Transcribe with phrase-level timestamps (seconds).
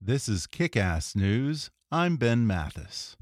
[0.00, 1.70] This is Kick Ass News.
[1.90, 3.16] I'm Ben Mathis.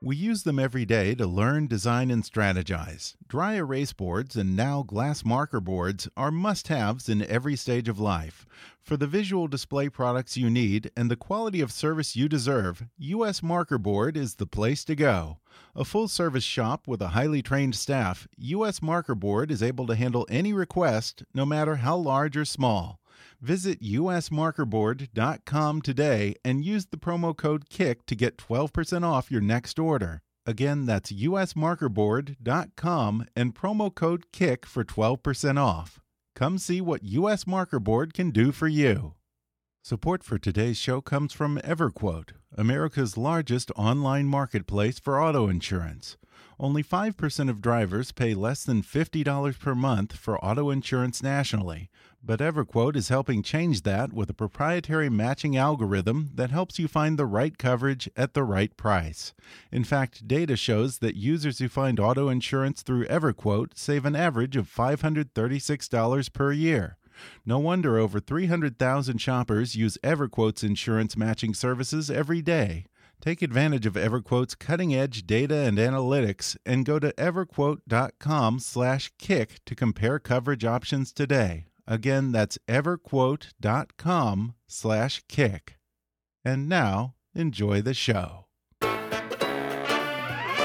[0.00, 3.16] We use them every day to learn, design, and strategize.
[3.26, 7.98] Dry erase boards and now glass marker boards are must haves in every stage of
[7.98, 8.46] life.
[8.80, 13.42] For the visual display products you need and the quality of service you deserve, US
[13.42, 15.38] Marker Board is the place to go.
[15.74, 19.96] A full service shop with a highly trained staff, US Marker Board is able to
[19.96, 22.97] handle any request, no matter how large or small.
[23.40, 29.78] Visit usmarkerboard.com today and use the promo code KICK to get 12% off your next
[29.78, 30.22] order.
[30.44, 36.00] Again, that's usmarkerboard.com and promo code KICK for 12% off.
[36.34, 39.14] Come see what US Markerboard can do for you.
[39.82, 46.16] Support for today's show comes from EverQuote, America's largest online marketplace for auto insurance.
[46.60, 51.88] Only 5% of drivers pay less than $50 per month for auto insurance nationally,
[52.22, 57.18] but EverQuote is helping change that with a proprietary matching algorithm that helps you find
[57.18, 59.32] the right coverage at the right price.
[59.70, 64.56] In fact, data shows that users who find auto insurance through EverQuote save an average
[64.56, 66.96] of $536 per year.
[67.44, 72.84] No wonder over 300,000 shoppers use EverQuote's insurance matching services every day.
[73.20, 80.64] Take advantage of EverQuote's cutting-edge data and analytics and go to everquote.com/kick to compare coverage
[80.64, 81.64] options today.
[81.90, 85.78] Again, that's everquote.com slash kick.
[86.44, 88.44] And now, enjoy the show.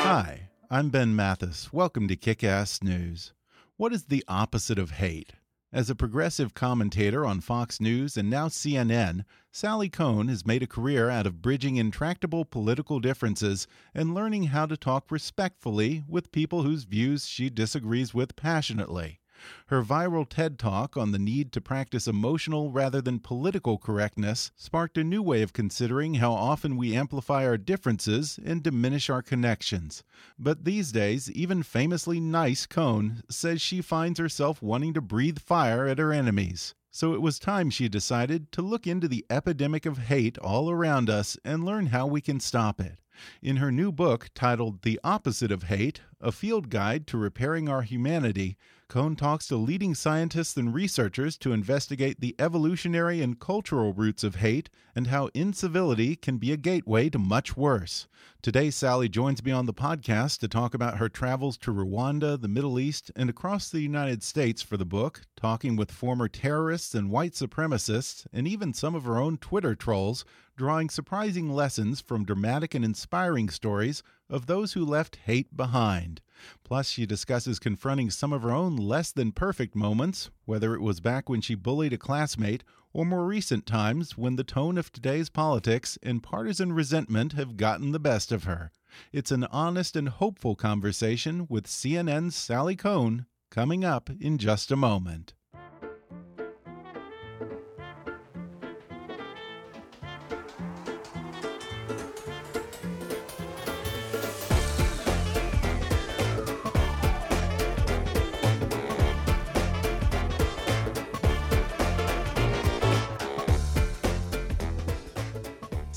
[0.04, 1.72] Hi, I'm Ben Mathis.
[1.72, 3.32] Welcome to Kick-Ass News.
[3.78, 5.32] What is the opposite of hate?
[5.72, 10.68] As a progressive commentator on Fox News and now CNN, Sally Kohn has made a
[10.68, 16.64] career out of bridging intractable political differences and learning how to talk respectfully with people
[16.64, 19.22] whose views she disagrees with passionately.
[19.68, 24.98] Her viral TED Talk on the need to practice emotional rather than political correctness sparked
[24.98, 30.04] a new way of considering how often we amplify our differences and diminish our connections.
[30.38, 35.88] But these days, even famously nice Kohn says she finds herself wanting to breathe fire
[35.88, 36.76] at her enemies.
[36.92, 41.10] So it was time she decided to look into the epidemic of hate all around
[41.10, 43.00] us and learn how we can stop it.
[43.42, 47.82] In her new book titled The Opposite of Hate A Field Guide to Repairing Our
[47.82, 48.58] Humanity,
[48.94, 54.36] Kohn talks to leading scientists and researchers to investigate the evolutionary and cultural roots of
[54.36, 58.08] hate and how incivility can be a gateway to much worse.
[58.44, 62.48] Today, Sally joins me on the podcast to talk about her travels to Rwanda, the
[62.48, 67.10] Middle East, and across the United States for the book, talking with former terrorists and
[67.10, 70.24] white supremacists, and even some of her own Twitter trolls,
[70.56, 76.22] drawing surprising lessons from dramatic and inspiring stories of those who left hate behind.
[76.64, 81.00] Plus, she discusses confronting some of her own less than perfect moments, whether it was
[81.00, 85.30] back when she bullied a classmate or more recent times when the tone of today's
[85.30, 88.72] politics and partisan resentment have gotten the best of her.
[89.12, 94.76] It's an honest and hopeful conversation with CNN's Sally Kohn coming up in just a
[94.76, 95.34] moment.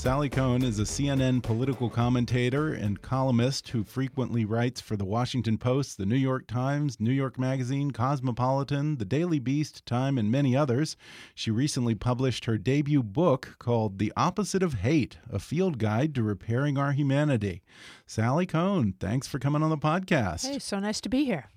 [0.07, 5.57] Sally Kohn is a CNN political commentator and columnist who frequently writes for the Washington
[5.57, 10.55] Post, the New York Times, New York Magazine, Cosmopolitan, the Daily Beast, Time, and many
[10.55, 10.95] others.
[11.35, 16.23] She recently published her debut book called The Opposite of Hate A Field Guide to
[16.23, 17.61] Repairing Our Humanity.
[18.05, 20.49] Sally Kohn, thanks for coming on the podcast.
[20.49, 21.49] Hey, so nice to be here.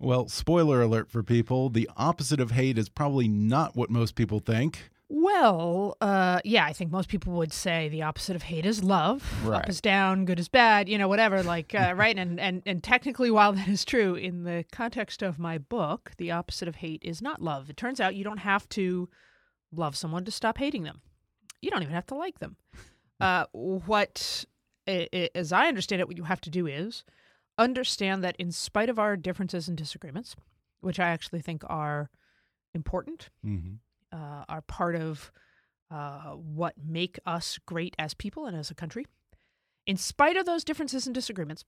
[0.00, 4.40] Well, spoiler alert for people the opposite of hate is probably not what most people
[4.40, 4.90] think.
[5.14, 9.22] Well, uh, yeah, I think most people would say the opposite of hate is love.
[9.44, 9.58] Right.
[9.58, 11.42] Up is down, good is bad, you know, whatever.
[11.42, 12.16] Like, uh, right?
[12.16, 16.30] And, and and technically, while that is true, in the context of my book, the
[16.30, 17.68] opposite of hate is not love.
[17.68, 19.10] It turns out you don't have to
[19.70, 21.02] love someone to stop hating them.
[21.60, 22.56] You don't even have to like them.
[23.20, 24.46] Uh, what,
[24.86, 27.04] as I understand it, what you have to do is
[27.58, 30.36] understand that in spite of our differences and disagreements,
[30.80, 32.08] which I actually think are
[32.72, 33.74] important, Mm-hmm.
[34.12, 35.32] Uh, are part of
[35.90, 39.06] uh, what make us great as people and as a country.
[39.86, 41.64] In spite of those differences and disagreements,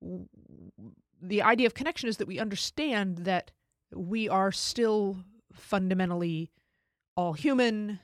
[0.00, 0.26] w-
[1.20, 3.50] the idea of connection is that we understand that
[3.94, 5.18] we are still
[5.52, 6.50] fundamentally
[7.16, 8.00] all human,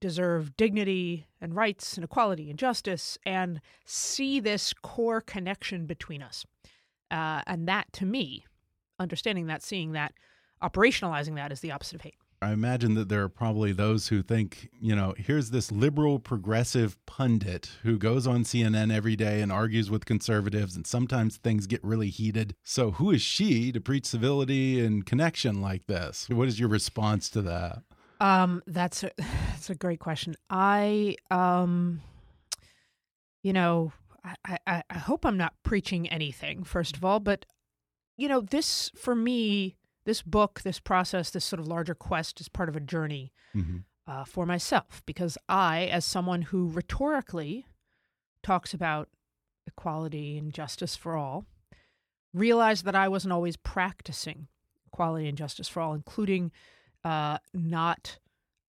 [0.00, 6.44] deserve dignity and rights and equality and justice, and see this core connection between us.
[7.10, 8.44] Uh, and that, to me,
[8.98, 10.12] understanding that, seeing that,
[10.62, 12.16] operationalizing that is the opposite of hate.
[12.40, 16.96] I imagine that there are probably those who think, you know, here's this liberal progressive
[17.04, 21.82] pundit who goes on CNN every day and argues with conservatives, and sometimes things get
[21.82, 22.54] really heated.
[22.62, 26.28] So, who is she to preach civility and connection like this?
[26.28, 27.82] What is your response to that?
[28.20, 30.36] Um, that's a that's a great question.
[30.48, 32.02] I um,
[33.42, 33.92] you know,
[34.24, 37.46] I, I I hope I'm not preaching anything first of all, but
[38.16, 39.76] you know, this for me
[40.08, 43.76] this book, this process, this sort of larger quest is part of a journey mm-hmm.
[44.06, 47.66] uh, for myself because I, as someone who rhetorically
[48.42, 49.10] talks about
[49.66, 51.44] equality and justice for all,
[52.32, 54.48] realized that I wasn't always practicing
[54.86, 56.52] equality and justice for all, including
[57.04, 58.18] uh, not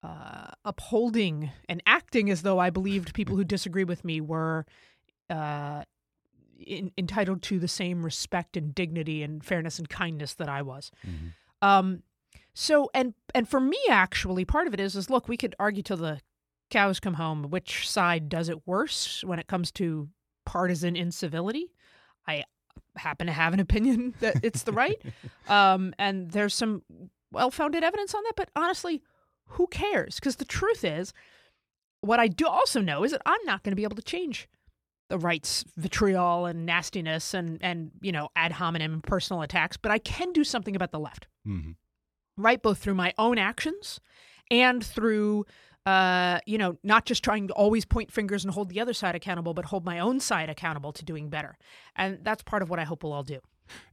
[0.04, 4.66] uh, upholding and acting as though I believed people who disagree with me were
[5.30, 5.84] uh,
[6.66, 10.92] in, entitled to the same respect and dignity and fairness and kindness that I was.
[11.08, 11.68] Mm-hmm.
[11.68, 12.04] Um,
[12.54, 15.84] so and and for me, actually, part of it is is look, we could argue
[15.84, 16.22] till the
[16.70, 20.10] cows come home which side does it worse when it comes to
[20.46, 21.72] partisan incivility.
[22.28, 22.44] I
[22.96, 25.02] happen to have an opinion that it's the right,
[25.48, 26.84] um, and there's some
[27.32, 28.34] well-founded evidence on that.
[28.36, 29.02] But honestly,
[29.46, 30.16] who cares?
[30.16, 31.14] Because the truth is,
[32.02, 34.48] what I do also know is that I'm not going to be able to change
[35.10, 39.98] the right's vitriol and nastiness and and you know ad hominem personal attacks, but I
[39.98, 41.72] can do something about the left, mm-hmm.
[42.38, 42.62] right?
[42.62, 44.00] Both through my own actions
[44.50, 45.46] and through
[45.86, 49.16] uh, you know, not just trying to always point fingers and hold the other side
[49.16, 51.58] accountable, but hold my own side accountable to doing better.
[51.96, 53.40] And that's part of what I hope we'll all do.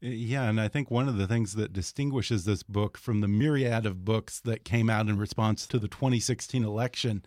[0.00, 3.86] Yeah, and I think one of the things that distinguishes this book from the myriad
[3.86, 7.24] of books that came out in response to the 2016 election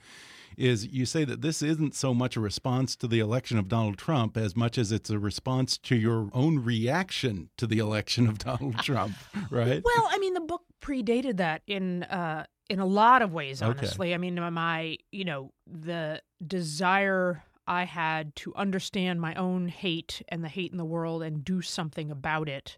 [0.59, 3.97] is you say that this isn't so much a response to the election of Donald
[3.97, 8.37] Trump as much as it's a response to your own reaction to the election of
[8.37, 9.15] Donald Trump,
[9.49, 9.81] right?
[9.83, 13.61] Well, I mean, the book predated that in uh, in a lot of ways.
[13.61, 14.13] Honestly, okay.
[14.13, 20.43] I mean, my you know the desire I had to understand my own hate and
[20.43, 22.77] the hate in the world and do something about it.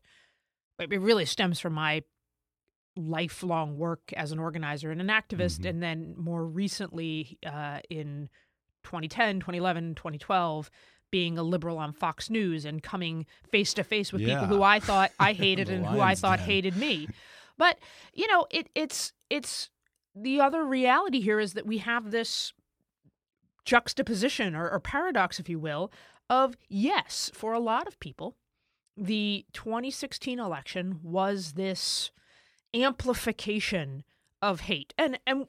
[0.80, 2.04] It really stems from my
[2.96, 5.68] lifelong work as an organizer and an activist, mm-hmm.
[5.68, 8.30] and then more recently uh, in
[8.84, 10.70] 2010, 2011, 2012,
[11.12, 14.40] being a liberal on Fox News and coming face to face with yeah.
[14.40, 17.08] people who I thought I hated and who I thought hated me.
[17.58, 17.78] But
[18.12, 19.70] you know, it, it's it's
[20.16, 22.54] the other reality here is that we have this
[23.66, 25.92] juxtaposition or, or paradox, if you will,
[26.28, 28.36] of yes, for a lot of people,
[28.98, 32.10] the 2016 election was this
[32.74, 34.04] amplification
[34.42, 34.94] of hate.
[34.98, 35.48] And and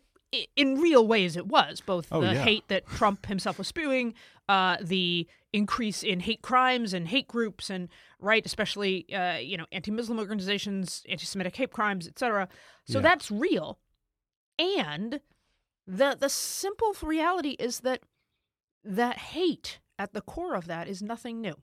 [0.57, 2.43] in real ways it was both oh, the yeah.
[2.43, 4.15] hate that Trump himself was spewing,
[4.49, 7.89] uh, the increase in hate crimes and hate groups and
[8.19, 12.49] right especially uh, you know anti-muslim organizations anti-semitic hate crimes etc
[12.87, 13.03] so yeah.
[13.03, 13.79] that's real
[14.59, 15.21] and
[15.87, 18.01] the the simple reality is that
[18.83, 21.55] that hate at the core of that is nothing new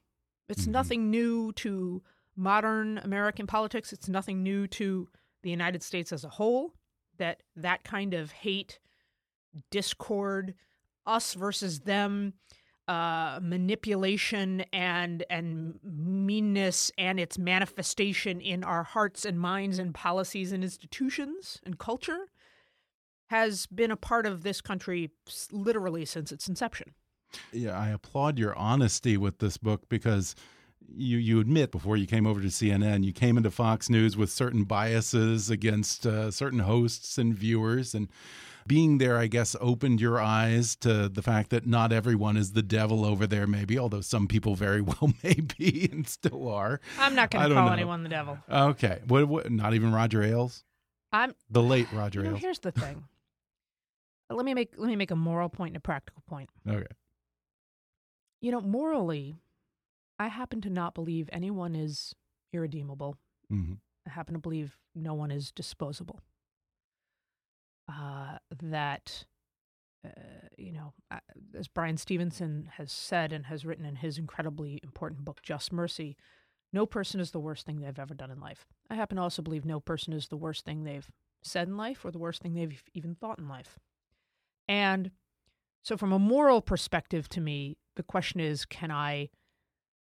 [0.48, 0.72] it's mm-hmm.
[0.72, 2.04] nothing new to
[2.36, 5.08] modern american politics it's nothing new to
[5.44, 6.74] the United States as a whole,
[7.18, 8.80] that that kind of hate,
[9.72, 10.54] discord,
[11.06, 12.34] us versus them,
[12.88, 20.52] uh, manipulation and and meanness and its manifestation in our hearts and minds and policies
[20.52, 22.28] and institutions and culture
[23.28, 25.12] has been a part of this country
[25.52, 26.96] literally since its inception.
[27.54, 30.34] Yeah, I applaud your honesty with this book because
[30.96, 34.30] you you admit before you came over to CNN, you came into Fox News with
[34.30, 38.08] certain biases against uh, certain hosts and viewers, and
[38.68, 42.62] being there, I guess, opened your eyes to the fact that not everyone is the
[42.62, 43.48] devil over there.
[43.48, 46.80] Maybe, although some people very well may be and still are.
[47.00, 47.74] I'm not going to call know.
[47.74, 48.38] anyone the devil.
[48.50, 49.52] Okay, what, what?
[49.52, 50.64] Not even Roger Ailes.
[51.12, 52.42] I'm the late Roger you know, Ailes.
[52.42, 53.04] Here's the thing.
[54.30, 56.50] let me make let me make a moral point and a practical point.
[56.68, 56.86] Okay.
[58.42, 59.36] You know, morally,
[60.20, 62.14] I happen to not believe anyone is
[62.52, 63.16] irredeemable.
[63.52, 63.74] Mm-hmm.
[64.06, 66.20] I happen to believe no one is disposable.
[67.92, 69.26] Uh, that,
[70.06, 70.10] uh,
[70.58, 71.20] you know, uh,
[71.58, 76.18] as Bryan Stevenson has said and has written in his incredibly important book, Just Mercy,
[76.72, 78.68] no person is the worst thing they've ever done in life.
[78.90, 81.10] I happen to also believe no person is the worst thing they've
[81.42, 83.80] said in life or the worst thing they've even thought in life.
[84.68, 85.12] And
[85.84, 89.30] so, from a moral perspective, to me, the question is can I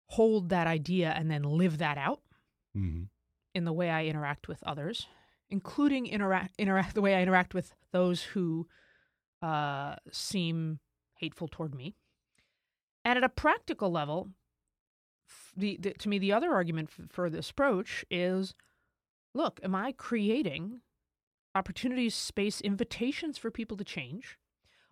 [0.10, 2.22] hold that idea and then live that out
[2.76, 3.04] mm-hmm.
[3.54, 5.08] in the way I interact with others,
[5.50, 8.68] including interact interact the way I interact with those who
[9.42, 10.80] uh, seem
[11.18, 11.96] hateful toward me.
[13.06, 14.30] And at a practical level,
[15.56, 18.56] the, the to me the other argument for, for this approach is
[19.34, 20.82] look, am I creating
[21.56, 24.38] opportunities, space, invitations for people to change?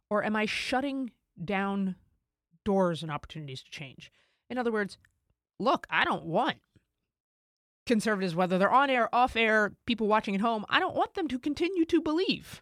[0.10, 1.12] Or am I shutting
[1.44, 1.96] down
[2.64, 4.12] doors and opportunities to change?
[4.50, 4.98] In other words,
[5.60, 6.58] look, I don't want
[7.86, 11.28] conservatives, whether they're on air, off air, people watching at home, I don't want them
[11.30, 12.62] to continue to believe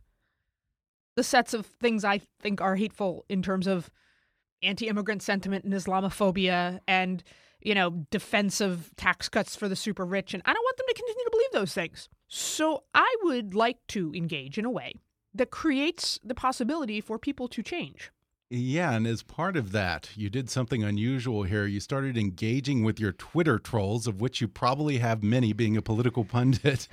[1.15, 3.89] the sets of things I think are hateful in terms of
[4.61, 7.23] anti immigrant sentiment and Islamophobia and,
[7.61, 10.33] you know, defensive tax cuts for the super rich.
[10.33, 12.09] And I don't want them to continue to believe those things.
[12.27, 14.93] So I would like to engage in a way
[15.33, 18.11] that creates the possibility for people to change.
[18.49, 21.65] Yeah, and as part of that, you did something unusual here.
[21.65, 25.81] You started engaging with your Twitter trolls, of which you probably have many, being a
[25.81, 26.87] political pundit,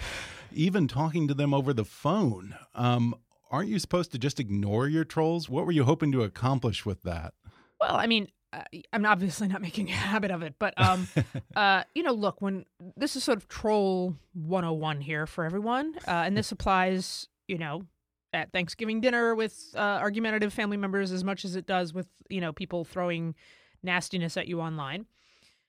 [0.53, 2.55] even talking to them over the phone.
[2.75, 3.15] Um,
[3.51, 5.49] aren't you supposed to just ignore your trolls?
[5.51, 7.35] What were you hoping to accomplish with that?
[7.79, 11.07] Well, I mean, uh, I'm obviously not making a habit of it, but um,
[11.57, 12.65] uh, you know, look, when
[12.97, 17.85] this is sort of troll 101 here for everyone, uh, and this applies, you know,
[18.33, 22.41] at Thanksgiving dinner with uh, argumentative family members as much as it does with you
[22.41, 23.35] know people throwing
[23.83, 25.07] nastiness at you online,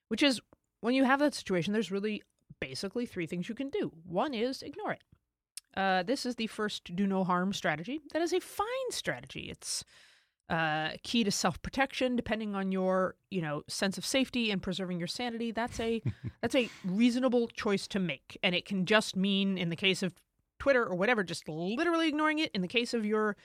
[0.07, 0.39] which is
[0.81, 2.23] when you have that situation, there's really
[2.59, 3.91] basically three things you can do.
[4.05, 5.03] One is ignore it.
[5.75, 8.01] Uh, this is the first do no harm strategy.
[8.13, 9.49] That is a fine strategy.
[9.49, 9.83] It's
[10.49, 14.99] uh, key to self protection, depending on your you know sense of safety and preserving
[14.99, 15.51] your sanity.
[15.51, 16.01] That's a
[16.41, 20.13] that's a reasonable choice to make, and it can just mean in the case of
[20.63, 22.49] Twitter or whatever, just literally ignoring it.
[22.53, 23.35] In the case of your,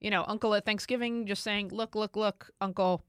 [0.00, 3.04] you know, uncle at Thanksgiving, just saying, look, look, look, uncle,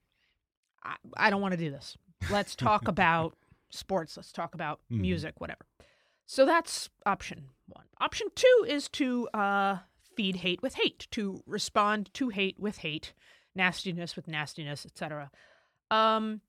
[0.84, 1.98] I, I don't want to do this.
[2.30, 3.36] Let's talk about
[3.72, 4.16] sports.
[4.16, 5.02] Let's talk about mm-hmm.
[5.02, 5.66] music, whatever.
[6.28, 7.86] So that's option one.
[8.00, 9.78] Option two is to uh,
[10.16, 13.14] feed hate with hate, to respond to hate with hate,
[13.56, 15.32] nastiness with nastiness, etc.
[15.90, 16.42] Um,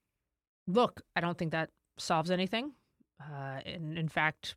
[0.66, 2.72] look, I don't think that solves anything.
[3.18, 4.56] Uh, in fact,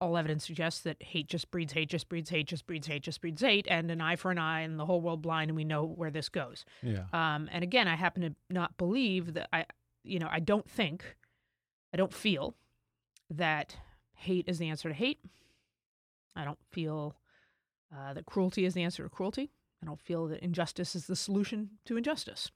[0.00, 3.20] all evidence suggests that hate just breeds hate, just breeds hate, just breeds hate, just
[3.20, 5.64] breeds hate, and an eye for an eye, and the whole world blind, and we
[5.64, 6.64] know where this goes.
[6.82, 7.04] Yeah.
[7.12, 9.64] Um, and again, I happen to not believe that I,
[10.04, 11.16] you know, I don't think,
[11.94, 12.54] I don't feel
[13.30, 13.76] that
[14.14, 15.20] hate is the answer to hate.
[16.34, 17.16] I don't feel
[17.94, 19.50] uh, that cruelty is the answer to cruelty.
[19.82, 22.50] I don't feel that injustice is the solution to injustice.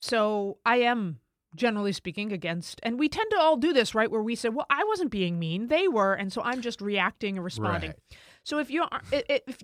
[0.00, 1.20] So I am
[1.54, 2.80] generally speaking, against.
[2.82, 4.10] And we tend to all do this, right?
[4.10, 6.14] Where we say, well, I wasn't being mean, they were.
[6.14, 7.90] And so I'm just reacting and responding.
[7.90, 8.18] Right.
[8.44, 9.58] So if you are, if,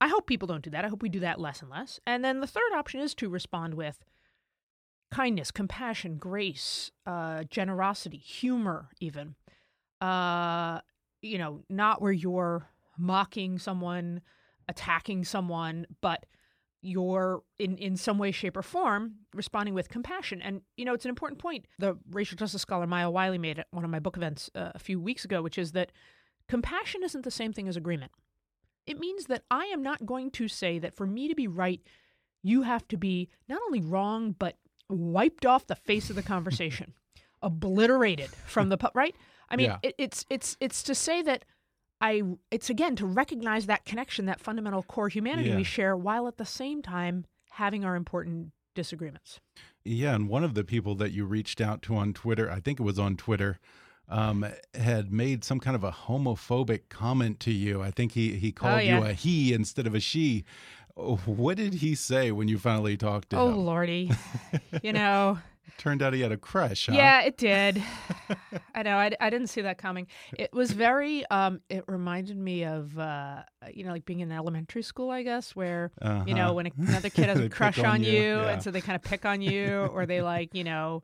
[0.00, 0.84] I hope people don't do that.
[0.84, 2.00] I hope we do that less and less.
[2.06, 3.98] And then the third option is to respond with
[5.10, 9.34] kindness, compassion, grace, uh, generosity, humor, even.
[10.00, 10.80] Uh,
[11.20, 14.22] you know, not where you're mocking someone,
[14.68, 16.24] attacking someone, but
[16.82, 20.40] you're in in some way shape or form responding with compassion.
[20.42, 21.66] And you know it's an important point.
[21.78, 24.78] The racial justice scholar maya wiley made at one of my book events uh, a
[24.78, 25.92] few weeks ago which is that
[26.48, 28.12] compassion isn't the same thing as agreement.
[28.86, 31.80] It means that i am not going to say that for me to be right
[32.42, 34.56] you have to be not only wrong but
[34.88, 36.94] wiped off the face of the conversation
[37.42, 39.14] obliterated from the right?
[39.48, 39.78] I mean yeah.
[39.82, 41.44] it, it's it's it's to say that
[42.00, 45.56] I it's again to recognize that connection, that fundamental core humanity yeah.
[45.56, 49.40] we share, while at the same time having our important disagreements.
[49.84, 52.80] Yeah, and one of the people that you reached out to on Twitter, I think
[52.80, 53.58] it was on Twitter,
[54.08, 57.82] um, had made some kind of a homophobic comment to you.
[57.82, 58.98] I think he he oh, called oh, yeah.
[58.98, 60.44] you a he instead of a she.
[60.96, 63.54] What did he say when you finally talked to oh, him?
[63.54, 64.10] Oh lordy,
[64.82, 65.38] you know.
[65.78, 66.92] Turned out he had a crush, huh?
[66.94, 67.82] Yeah, it did.
[68.74, 68.96] I know.
[68.96, 70.06] I, I didn't see that coming.
[70.38, 74.82] It was very, um, it reminded me of, uh, you know, like being in elementary
[74.82, 76.24] school, I guess, where, uh-huh.
[76.26, 76.54] you know, uh-huh.
[76.54, 78.50] when another kid has a crush on, on, you, yeah.
[78.50, 81.02] and so they kind of pick on you, or they like, you know,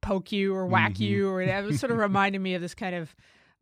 [0.00, 1.02] poke you or whack mm-hmm.
[1.02, 3.14] you, or it was sort of reminded me of this kind of,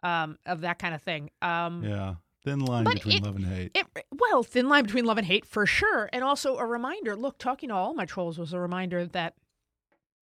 [0.02, 1.30] um, of that kind of thing.
[1.42, 2.14] Um, yeah.
[2.44, 3.72] Thin line between it, love and hate.
[3.74, 6.08] It, well, thin line between love and hate for sure.
[6.12, 9.34] And also a reminder look, talking to all my trolls was a reminder that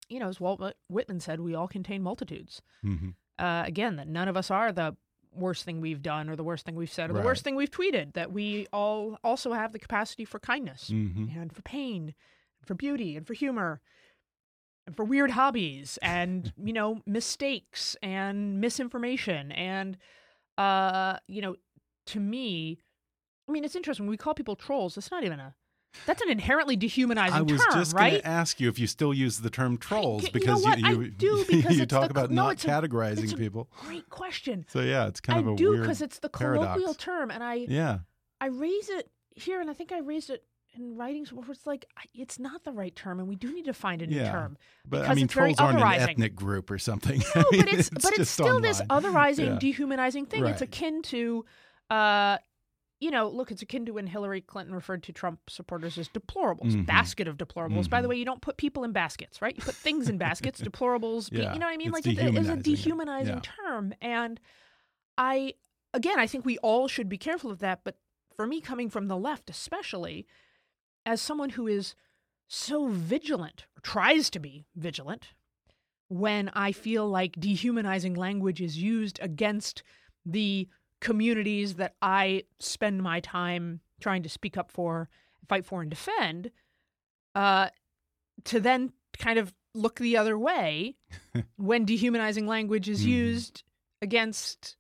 [0.08, 2.62] you know, as Walt Whitman said, we all contain multitudes.
[2.84, 3.10] Mm-hmm.
[3.38, 4.96] Uh, again, that none of us are the
[5.32, 7.20] worst thing we've done or the worst thing we've said or right.
[7.20, 8.14] the worst thing we've tweeted.
[8.14, 11.38] That we all also have the capacity for kindness mm-hmm.
[11.38, 12.14] and for pain,
[12.60, 13.80] and for beauty and for humor,
[14.86, 19.98] and for weird hobbies and you know mistakes and misinformation and
[20.58, 21.54] uh, you know,
[22.06, 22.78] to me,
[23.48, 24.04] I mean, it's interesting.
[24.04, 25.54] When we call people trolls, it's not even a
[26.06, 27.50] that's an inherently dehumanizing term, right?
[27.50, 28.10] I was term, just right?
[28.10, 31.02] going to ask you if you still use the term trolls you because know you,
[31.02, 33.68] you, do because you talk the, about no, not categorizing people.
[33.84, 34.64] Great question.
[34.68, 36.96] So yeah, it's kind I of a do because it's the colloquial paradox.
[36.96, 37.98] term, and I yeah
[38.40, 40.44] I raise it here, and I think I raised it
[40.76, 43.72] in writings where it's like it's not the right term, and we do need to
[43.72, 44.30] find a new Yeah.
[44.32, 44.58] term.
[44.86, 47.22] But I mean, it's trolls aren't an ethnic group or something.
[47.34, 49.58] No, I mean, but it's, but it's still this otherizing, Yeah.
[49.58, 50.46] dehumanizing thing.
[50.46, 51.44] It's akin to,
[51.90, 52.38] uh,
[53.00, 56.72] you know, look, it's akin to when Hillary Clinton referred to Trump supporters as deplorables,
[56.72, 56.86] Mhm.
[56.86, 57.88] basket of deplorables.
[57.88, 58.10] By the Mhm.
[58.10, 59.56] way, you don't put people in baskets, right?
[59.56, 60.60] You put things in baskets.
[60.62, 61.88] Deplorables, be- Yeah, you know what I mean?
[61.94, 63.40] it's like it, it is a dehumanizing dehumanizing Yeah.
[63.40, 64.40] term, and
[65.16, 65.54] I,
[65.94, 67.84] again, I think we all should be careful of that.
[67.84, 67.98] But
[68.34, 70.26] for me, coming from the left, especially,
[71.06, 71.94] as someone who is
[72.48, 75.34] so vigilant or tries to be vigilant
[76.08, 79.82] when I feel like dehumanizing language is used against
[80.24, 80.68] the
[81.00, 85.08] communities that I spend my time trying to speak up for,
[85.48, 86.50] fight for, and defend,
[87.34, 87.68] uh,
[88.44, 90.96] to then kind of look the other way
[91.56, 93.08] when dehumanizing language is Mhm.
[93.08, 93.62] used
[94.02, 94.76] against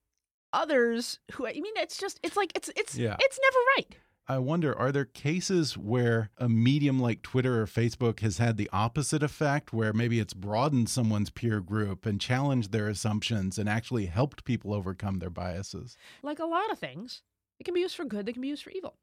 [0.52, 3.16] others who I mean it's just it's like it's it's Yeah.
[3.20, 3.96] it's never right.
[4.30, 8.68] I wonder, are there cases where a medium like Twitter or Facebook has had the
[8.74, 14.04] opposite effect, where maybe it's broadened someone's peer group and challenged their assumptions and actually
[14.04, 15.96] helped people overcome their biases?
[16.22, 17.22] like a lot of things,
[17.58, 18.98] it can be used for good, they can be used for evil.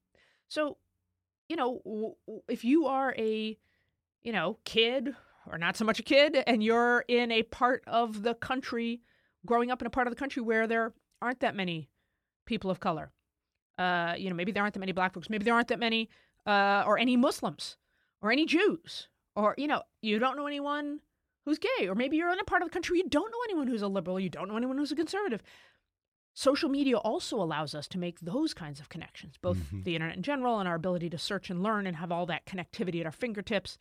[0.48, 0.77] So,
[1.50, 2.15] you know,
[2.48, 3.58] if you are a,
[4.22, 5.15] you know, kid
[5.50, 9.01] or not so much a kid, and you're in a part of the country,
[9.44, 11.89] growing up in a part of the country where there aren't that many
[12.46, 13.12] people of color,
[13.77, 16.10] uh, you know, maybe there aren't that many black folks, maybe there aren't that many,
[16.46, 17.77] uh, or any Muslims,
[18.22, 21.00] or any Jews, or, you know, you don't know anyone
[21.46, 23.67] who's gay, or maybe you're in a part of the country you don't know anyone
[23.67, 25.41] who's a liberal, you don't know anyone who's a conservative
[26.38, 29.84] social media also allows us to make those kinds of connections, both Mhm.
[29.86, 32.46] the internet in general and our ability to search and learn and have all that
[32.46, 33.77] connectivity at our fingertips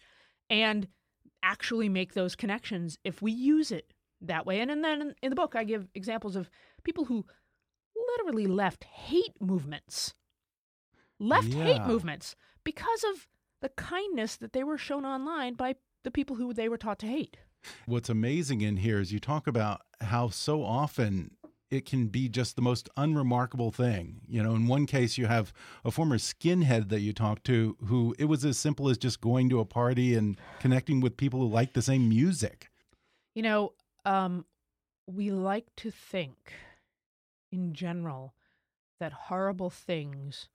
[0.48, 0.86] and
[1.42, 4.60] actually make those connections if we use it that way.
[4.60, 6.48] And, and then in the book, I give examples of
[6.84, 7.26] people who
[8.12, 10.14] literally left hate movements,
[11.18, 13.28] left hate movements because of
[13.60, 17.06] the kindness that they were shown online by the people who they were taught to
[17.06, 17.38] hate.
[17.86, 21.36] What's amazing in here is you talk about how so often
[21.70, 24.20] it can be just the most unremarkable thing.
[24.28, 25.52] You know, in one case, you have
[25.84, 29.48] a former skinhead that you talked to who it was as simple as just going
[29.50, 32.70] to a party and connecting with people who like the same music.
[33.34, 33.72] You know,
[34.04, 34.44] um,
[35.06, 36.52] we like to think
[37.54, 38.34] in general
[39.00, 40.48] that horrible things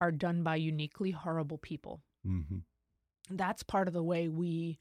[0.00, 2.02] are done by uniquely horrible people.
[2.24, 2.58] hmm
[3.30, 4.80] That's part of the way we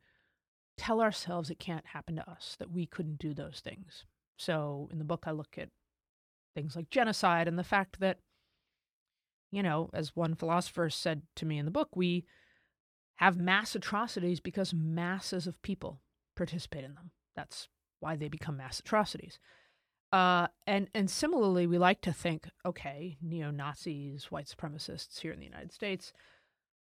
[0.78, 4.06] tell ourselves it can't happen to us, that we couldn't do those things.
[4.38, 5.70] So in the book, I look at
[6.56, 8.18] things like genocide and the fact that,
[9.52, 12.26] you know, as one philosopher said to me in the book, we
[13.16, 16.02] have mass atrocities because masses of people
[16.36, 17.12] participate in them.
[17.36, 19.40] That's why they become mass atrocities.
[20.14, 25.40] Uh, and and similarly, we like to think, okay, neo Nazis, white supremacists here in
[25.40, 26.14] the United States,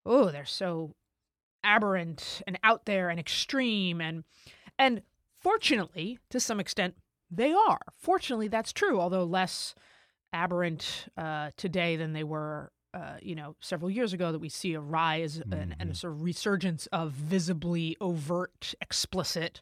[0.05, 0.93] oh, they're so
[1.63, 4.23] aberrant and out there and extreme, and
[4.77, 5.01] and
[5.41, 6.93] fortunately, to some extent,
[7.31, 7.81] they are.
[7.99, 9.73] Fortunately, that's true, although less
[10.31, 14.31] aberrant uh, today than they were, uh, you know, several years ago.
[14.31, 15.97] That we see a rise and, and a Mhm.
[15.97, 19.61] sort of resurgence of visibly overt, explicit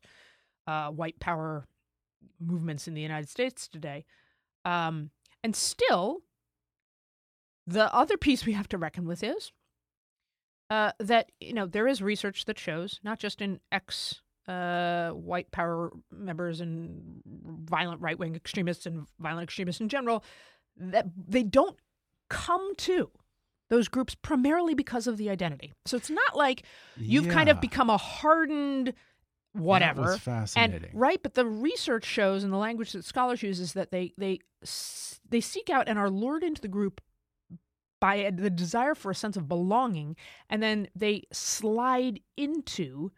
[0.68, 1.66] uh, white power
[2.40, 4.06] movements in the United States today.
[4.66, 5.12] Um,
[5.44, 6.22] and still,
[7.68, 9.52] the other piece we have to reckon with is
[10.70, 15.52] uh, that you know there is research that shows not just in ex uh, white
[15.52, 20.24] power members and violent right wing extremists and violent extremists in general
[20.76, 21.78] that they don't
[22.30, 23.12] come to
[23.70, 25.74] those groups primarily because of the identity.
[25.86, 26.64] So it's not like
[26.98, 28.94] you've kind of become a hardened
[29.54, 30.20] whatever was
[30.56, 34.14] and right, but the research shows, and the language that scholars use is that they
[34.18, 34.40] they
[35.30, 37.02] they seek out and are lured into the group
[38.00, 40.16] by the desire for a sense of belonging,
[40.50, 43.12] and then they slide into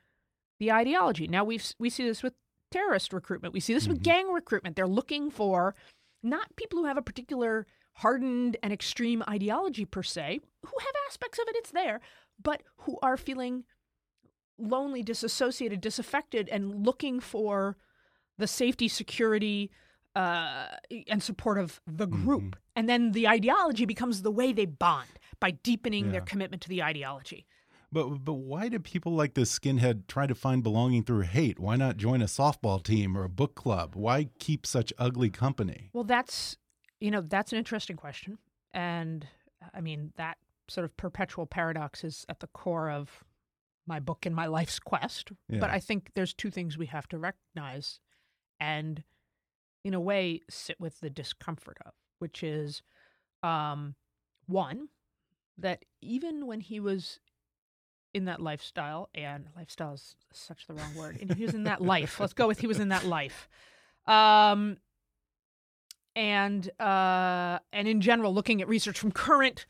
[0.60, 1.28] the ideology.
[1.28, 2.34] Now we we see this with
[2.72, 3.54] terrorist recruitment.
[3.54, 4.04] We see this with Mhm.
[4.04, 4.76] gang recruitment.
[4.76, 5.76] They're looking for
[6.22, 7.66] not people who have a particular
[8.00, 11.56] hardened and extreme ideology per se, who have aspects of it.
[11.56, 12.02] It's there,
[12.42, 13.64] but who are feeling
[14.58, 17.78] lonely, disassociated, disaffected, and looking for
[18.38, 19.72] the safety, security,
[20.16, 20.68] uh,
[21.08, 22.44] and support of the group.
[22.44, 22.54] Mhm.
[22.76, 26.82] And then the ideology becomes the way they bond by deepening their commitment to the
[26.82, 27.46] ideology.
[27.92, 31.60] But but why do people like this skinhead try to find belonging through hate?
[31.60, 33.96] Why not join a softball team or a book club?
[33.96, 35.90] Why keep such ugly company?
[35.94, 36.58] Well, that's
[37.00, 38.38] you know that's an interesting question,
[38.74, 39.28] and
[39.74, 40.38] I mean that
[40.68, 43.24] sort of perpetual paradox is at the core of
[43.88, 45.32] my book and my life's quest.
[45.50, 45.60] Yeah.
[45.60, 48.00] But I think there's two things we have to recognize,
[48.60, 49.04] and
[49.84, 52.82] in a way sit with the discomfort of, which is,
[53.44, 53.96] um,
[54.48, 54.90] one,
[55.58, 57.20] that even when he was
[58.14, 61.18] in that lifestyle, and lifestyle is such the wrong word.
[61.20, 62.20] And he was in that life.
[62.20, 63.50] Let's go with he was in that life.
[64.08, 64.78] Um,
[66.16, 69.66] and uh, and in general, looking at research from current,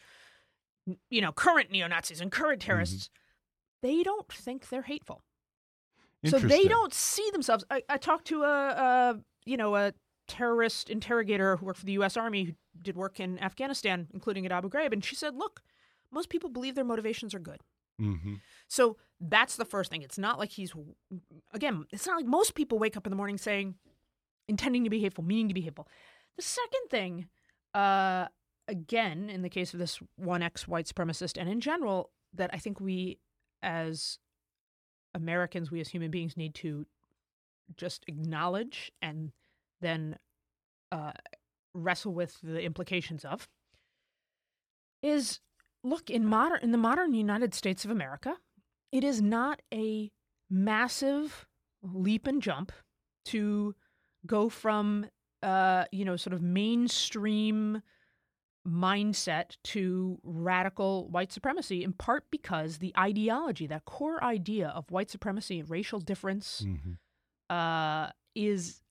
[1.10, 2.62] you know, current neo Nazis and current
[3.10, 3.24] Mm-hmm.
[3.85, 5.21] They don't think they're hateful.
[6.31, 7.63] So they don't see themselves.
[7.69, 9.93] I, I talked to a, a you know a
[10.27, 12.17] terrorist interrogator who worked for the U.S.
[12.17, 15.61] Army who did work in Afghanistan, including at Abu Ghraib, and she said, "Look,
[16.11, 17.61] most people believe their motivations are good."
[17.99, 18.35] hmm
[18.67, 20.01] So that's the first thing.
[20.01, 20.73] It's not like he's
[21.53, 21.85] again.
[21.91, 23.75] It's not like most people wake up in the morning saying,
[24.47, 25.87] intending to be hateful, meaning to be hateful.
[26.37, 27.27] The second thing,
[27.73, 28.27] uh,
[28.67, 32.57] again, in the case of this one ex white supremacist, and in general, that I
[32.57, 33.19] think we
[33.61, 34.19] as
[35.13, 36.85] Americans, we as human beings, need to
[37.77, 39.31] just acknowledge and
[39.81, 40.17] then
[40.91, 41.11] uh,
[41.73, 43.47] wrestle with the implications of
[45.01, 45.39] is
[45.83, 48.35] look in modern in the modern United States of America,
[48.91, 50.11] it is not a
[50.49, 51.45] massive
[51.83, 52.71] leap and jump
[53.25, 53.75] to
[54.25, 55.05] go from
[55.43, 57.81] uh, you know sort of mainstream
[58.67, 65.10] mindset to radical white supremacy in part because the ideology that core idea of white
[65.12, 66.93] supremacy and racial difference hmm
[67.49, 68.82] uh, is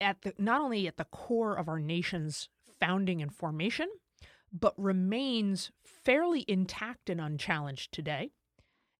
[0.00, 3.88] at the not only at the core of our nation's founding and formation,
[4.52, 8.30] but remains fairly intact and unchallenged today,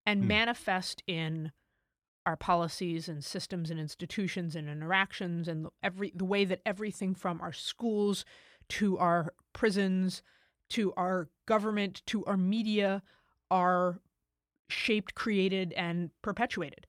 [0.04, 0.28] and Hmm.
[0.28, 1.52] manifest in
[2.26, 7.40] our policies and systems and institutions and interactions and every the way that everything from
[7.40, 8.24] our schools
[8.70, 10.22] to our prisons
[10.70, 13.02] to our government to our media
[13.50, 14.00] are
[14.68, 16.86] shaped, created, and perpetuated.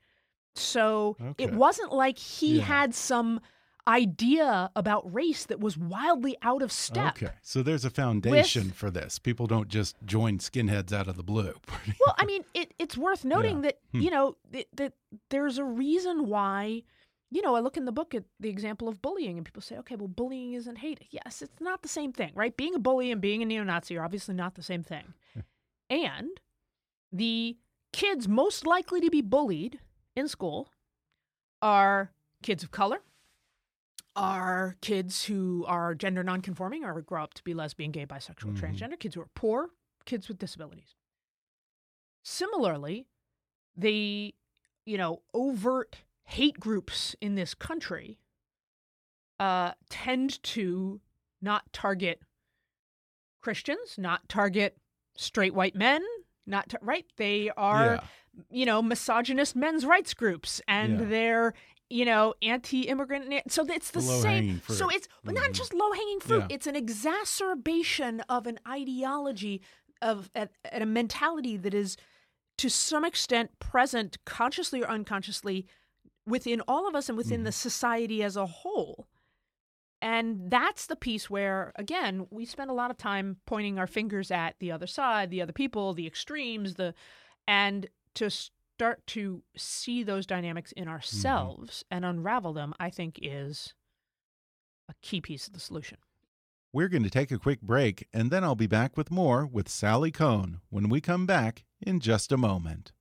[0.56, 2.64] So it wasn't like he Yeah.
[2.64, 3.42] had some
[3.88, 7.18] idea about race that was wildly out of step.
[7.22, 9.20] Okay, so there's a foundation for this.
[9.20, 11.54] People don't just join skinheads out of the blue.
[12.00, 14.00] Well, I mean, it, it's worth noting that Hmm.
[14.02, 14.94] you know that, that
[15.30, 16.84] there's a reason why.
[17.32, 19.78] You know, I look in the book at the example of bullying, and people say,
[19.78, 22.56] "Okay, well, bullying isn't hate." Yes, it's not the same thing, right?
[22.56, 25.14] Being a bully and being a neo-Nazi are obviously not the same thing.
[25.90, 26.42] and
[27.12, 27.58] the
[27.94, 29.80] kids most likely to be bullied
[30.16, 30.70] in school
[31.62, 32.12] are
[32.42, 33.02] kids of color,
[34.16, 38.58] are kids who are gender nonconforming or grow up to be lesbian, gay, bisexual, Mhm.
[38.58, 39.70] transgender, kids who are poor,
[40.06, 40.96] kids with disabilities.
[42.24, 43.08] Similarly,
[43.76, 44.34] the
[44.86, 48.20] you know overt hate groups in this country
[49.40, 51.00] uh, tend to
[51.42, 52.20] not target
[53.42, 54.78] Christians, not target
[55.16, 56.02] straight white men,
[56.48, 57.06] not right.
[57.18, 58.02] They are yeah.
[58.50, 61.06] you know misogynist men's rights groups, and Yeah.
[61.08, 61.54] they're
[61.90, 63.52] you know anti-immigrant.
[63.52, 64.62] So it's the, The same.
[64.68, 66.46] So it's but not just low-hanging fruit.
[66.50, 66.56] Yeah.
[66.56, 69.62] It's an exacerbation of an ideology
[70.02, 71.98] of at, at a mentality that is
[72.58, 75.68] to some extent present consciously or unconsciously
[76.26, 77.56] within all of us and within the mm-hmm.
[77.70, 79.08] society as a whole.
[80.02, 84.30] And that's the piece where, again, we spend a lot of time pointing our fingers
[84.30, 86.94] at the other side, the other people, the extremes, the
[87.48, 90.94] and to start to see those dynamics in mm-hmm.
[90.94, 93.74] ourselves and unravel them, I think is
[94.90, 95.98] a key piece of the solution.
[96.74, 99.70] We're going to take a quick break, and then I'll be back with more with
[99.70, 102.92] Sally Kohn when we come back in just a moment.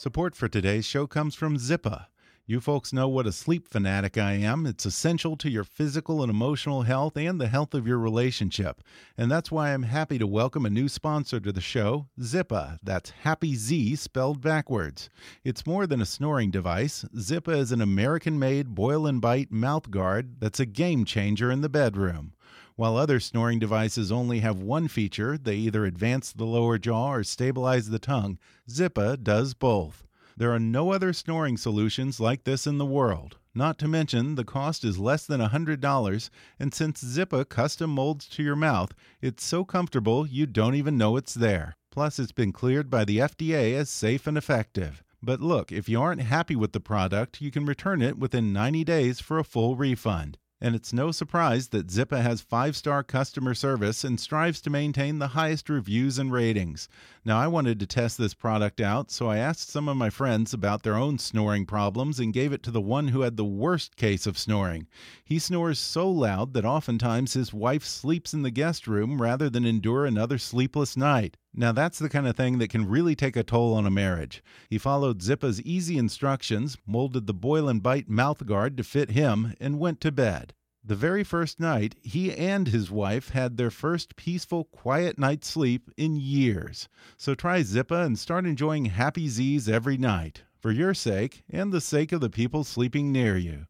[0.00, 2.06] Support for today's show comes from Zyppah.
[2.46, 4.64] You folks know what a sleep fanatic I am.
[4.64, 8.82] It's essential to your physical and emotional health and the health of your relationship.
[9.18, 12.78] And that's why I'm happy to welcome a new sponsor to the show, Zyppah.
[12.82, 15.10] That's Happy Z spelled backwards.
[15.44, 17.04] It's more than a snoring device.
[17.14, 21.60] Zyppah is an American made boil and bite mouth guard that's a game changer in
[21.60, 22.32] the bedroom.
[22.80, 27.22] While other snoring devices only have one feature, they either advance the lower jaw or
[27.22, 28.38] stabilize the tongue,
[28.70, 30.06] Zyppah does both.
[30.34, 33.36] There are no other snoring solutions like this in the world.
[33.54, 38.42] Not to mention, the cost is less than $100, and since Zyppah custom molds to
[38.42, 41.74] your mouth, it's so comfortable you don't even know it's there.
[41.90, 45.02] Plus, it's been cleared by the FDA as safe and effective.
[45.22, 48.84] But look, if you aren't happy with the product, you can return it within 90
[48.84, 50.38] days for a full refund.
[50.62, 55.18] And it's no surprise that Zyppah has five star customer service and strives to maintain
[55.18, 56.86] the highest reviews and ratings.
[57.24, 60.52] Now, I wanted to test this product out, so I asked some of my friends
[60.52, 63.96] about their own snoring problems and gave it to the one who had the worst
[63.96, 64.86] case of snoring.
[65.24, 69.64] He snores so loud that oftentimes his wife sleeps in the guest room rather than
[69.64, 71.38] endure another sleepless night.
[71.52, 74.42] Now, that's the kind of thing that can really take a toll on a marriage.
[74.68, 79.54] He followed Zyppah's easy instructions, molded the boil and bite mouth guard to fit him,
[79.60, 80.54] and went to bed.
[80.82, 85.90] The very first night, he and his wife had their first peaceful, quiet night's sleep
[85.96, 86.88] in years.
[87.18, 91.80] So try Zyppah and start enjoying happy Z's every night, for your sake and the
[91.80, 93.66] sake of the people sleeping near you.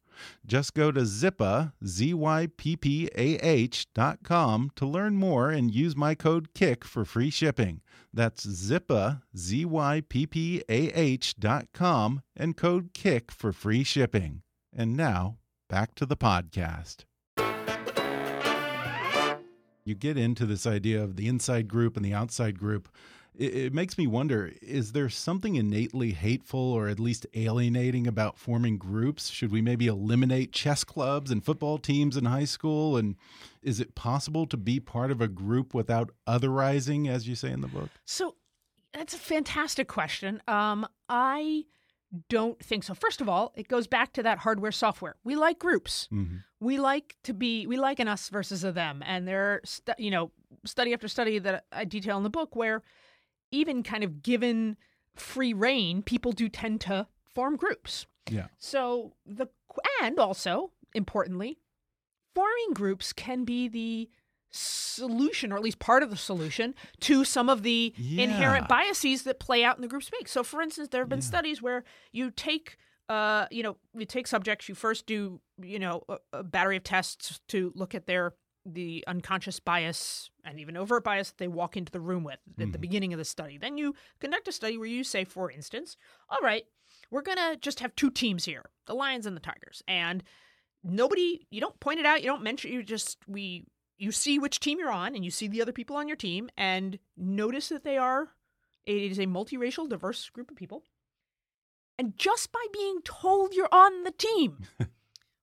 [0.47, 6.85] Just go to Zyppah, Z-Y-P-P-A-H dot com to learn more and use my code KICK
[6.85, 7.81] for free shipping.
[8.13, 14.43] That's Zyppah, Z-Y-P-P-A-H dot com and code KICK for free shipping.
[14.75, 17.05] And now, back to the podcast.
[19.85, 22.89] You get into this idea of the inside group and the outside group.
[23.37, 28.39] It, it, makes me wonder is there something innately hateful or at least alienating about
[28.39, 29.29] forming groups?
[29.31, 32.97] Should we maybe eliminate chess clubs and football teams in high school?
[32.97, 33.17] And
[33.63, 37.61] is it possible to be part of a group without otherizing, as you say in
[37.61, 37.91] the book?
[38.05, 38.37] So
[38.93, 40.43] that's a fantastic question.
[40.49, 41.65] Um, I
[42.29, 42.95] don't think so.
[42.95, 45.17] First of all, it goes back to that hardware software.
[45.23, 46.09] We like groups.
[46.11, 46.39] Mm -hmm.
[46.59, 49.61] We like to be we like an us versus a them, and there,
[49.99, 50.31] you know,
[50.65, 52.83] study after study that I detail in the book where
[53.51, 54.77] even kind of given
[55.17, 58.07] free reign, people do tend to form groups.
[58.31, 58.47] Yeah.
[58.59, 59.49] So the
[60.03, 61.59] and also importantly,
[62.35, 64.11] forming groups can be the
[64.53, 68.25] solution, or at least part of the solution, to some of the yeah.
[68.25, 70.31] inherent biases that play out in the group space.
[70.31, 71.25] So, for instance, there have been yeah.
[71.27, 72.77] studies where you take,
[73.09, 76.85] uh, you know, you take subjects, you first do, you know, a, a, battery of
[76.85, 78.35] tests to look at their
[78.67, 82.57] the unconscious bias and even overt bias that they walk into the room with at
[82.57, 82.73] mm-hmm.
[82.73, 83.59] the beginning of the study.
[83.59, 85.97] Then you conduct a study where you say, for instance,
[86.29, 86.65] all right,
[87.11, 90.23] we're gonna just have two teams here, the Lions and the Tigers, and
[90.85, 93.65] nobody, you don't point it out, you don't mention, you just we
[94.01, 96.49] you see which team you're on and you see the other people on your team
[96.57, 98.31] and notice that they are
[98.87, 100.83] it is a multiracial diverse group of people
[101.99, 104.67] and just by being told you're on the team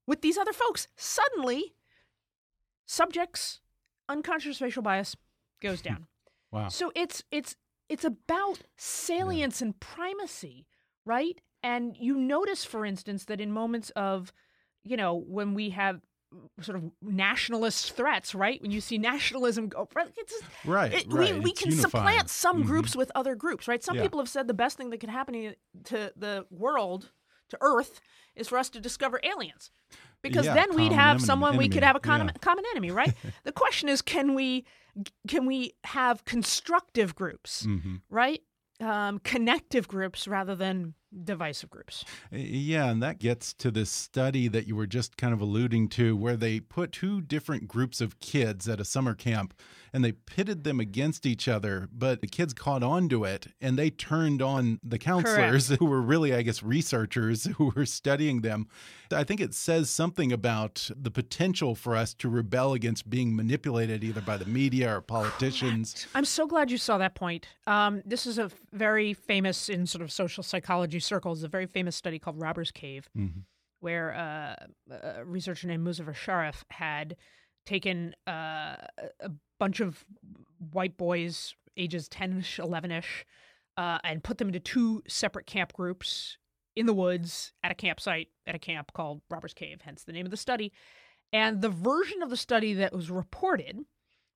[0.07, 1.75] with these other folks suddenly
[2.87, 3.61] subjects
[4.09, 5.15] unconscious racial bias
[5.61, 6.07] goes down
[6.51, 7.55] wow so it's it's
[7.89, 9.67] it's about salience yeah.
[9.67, 10.65] and primacy
[11.05, 14.33] right and you notice for instance that in moments of
[14.83, 16.01] you know when we have
[16.61, 18.61] sort of nationalist threats, right?
[18.61, 21.33] When you see nationalism go, it's just, right, it, right.
[21.35, 22.05] We, we can unifying.
[22.05, 22.67] supplant some mm-hmm.
[22.67, 23.83] groups with other groups, right?
[23.83, 24.03] Some yeah.
[24.03, 27.11] people have said the best thing that could happen to the world,
[27.49, 28.01] to Earth,
[28.35, 29.71] is for us to discover aliens,
[30.21, 31.65] because yeah, then we'd have someone enemy.
[31.65, 32.33] we could have a common, yeah.
[32.41, 33.13] common enemy, right?
[33.43, 34.65] the question is, can we
[35.27, 37.95] can we have constructive groups, mm-hmm.
[38.09, 38.41] right?
[38.79, 42.05] Um, connective groups rather than divisive groups.
[42.31, 46.15] Yeah, and that gets to this study that you were just kind of alluding to,
[46.15, 49.53] where they put two different groups of kids at a summer camp
[49.93, 53.77] and they pitted them against each other, but the kids caught on to it and
[53.77, 55.79] they turned on the counselors Correct.
[55.79, 58.67] who were really, I guess, researchers who were studying them.
[59.11, 64.03] I think it says something about the potential for us to rebel against being manipulated
[64.03, 65.93] either by the media or politicians.
[65.93, 66.07] Correct.
[66.13, 67.47] I'm so glad you saw that point.
[67.65, 71.95] Um, this is a very famous in sort of social psychology circles, a very famous
[71.95, 73.09] study called Robber's Cave.
[73.15, 73.41] Mm -hmm
[73.79, 74.55] where uh,
[75.03, 77.15] a researcher named Muzafer Sherif had
[77.65, 78.75] taken uh,
[79.19, 80.05] a bunch of
[80.71, 83.25] white boys, ages 10 ish, 11 ish,
[83.75, 86.37] uh, and put them into two separate camp groups
[86.75, 90.25] in the woods at a campsite at a camp called Robber's Cave, hence the name
[90.25, 90.71] of the study.
[91.33, 93.79] And the version of the study that was reported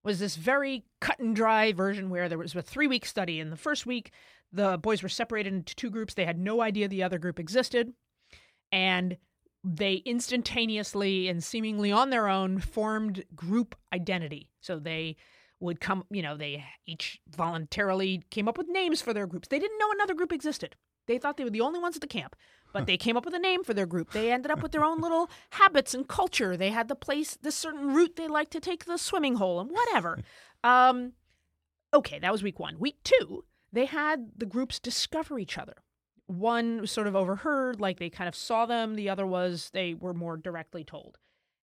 [0.04, 3.40] was this very cut and dry version where there was a three week study.
[3.40, 4.12] In the first week,
[4.52, 6.14] the boys were separated into two groups.
[6.14, 7.94] They had no idea the other group existed.
[8.72, 9.18] And
[9.64, 14.50] they instantaneously and seemingly on their own formed group identity.
[14.60, 15.18] So they
[15.60, 19.48] would come, you know, they each voluntarily came up with names for their groups.
[19.48, 20.76] They didn't know another group existed.
[21.08, 22.36] They thought they were the only ones at the camp,
[22.74, 24.12] but they came up with a name for their group.
[24.12, 26.56] They ended up with their own little habits and culture.
[26.56, 29.72] They had the place, the certain route they liked to take the swimming hole and
[29.72, 30.20] whatever.
[30.64, 31.14] Um,
[31.92, 32.78] okay, that was week one.
[32.78, 35.74] Week two, they had the groups discover each other
[36.32, 40.14] one sort of overheard, like they kind of saw them, the other was they were
[40.14, 41.18] more directly told.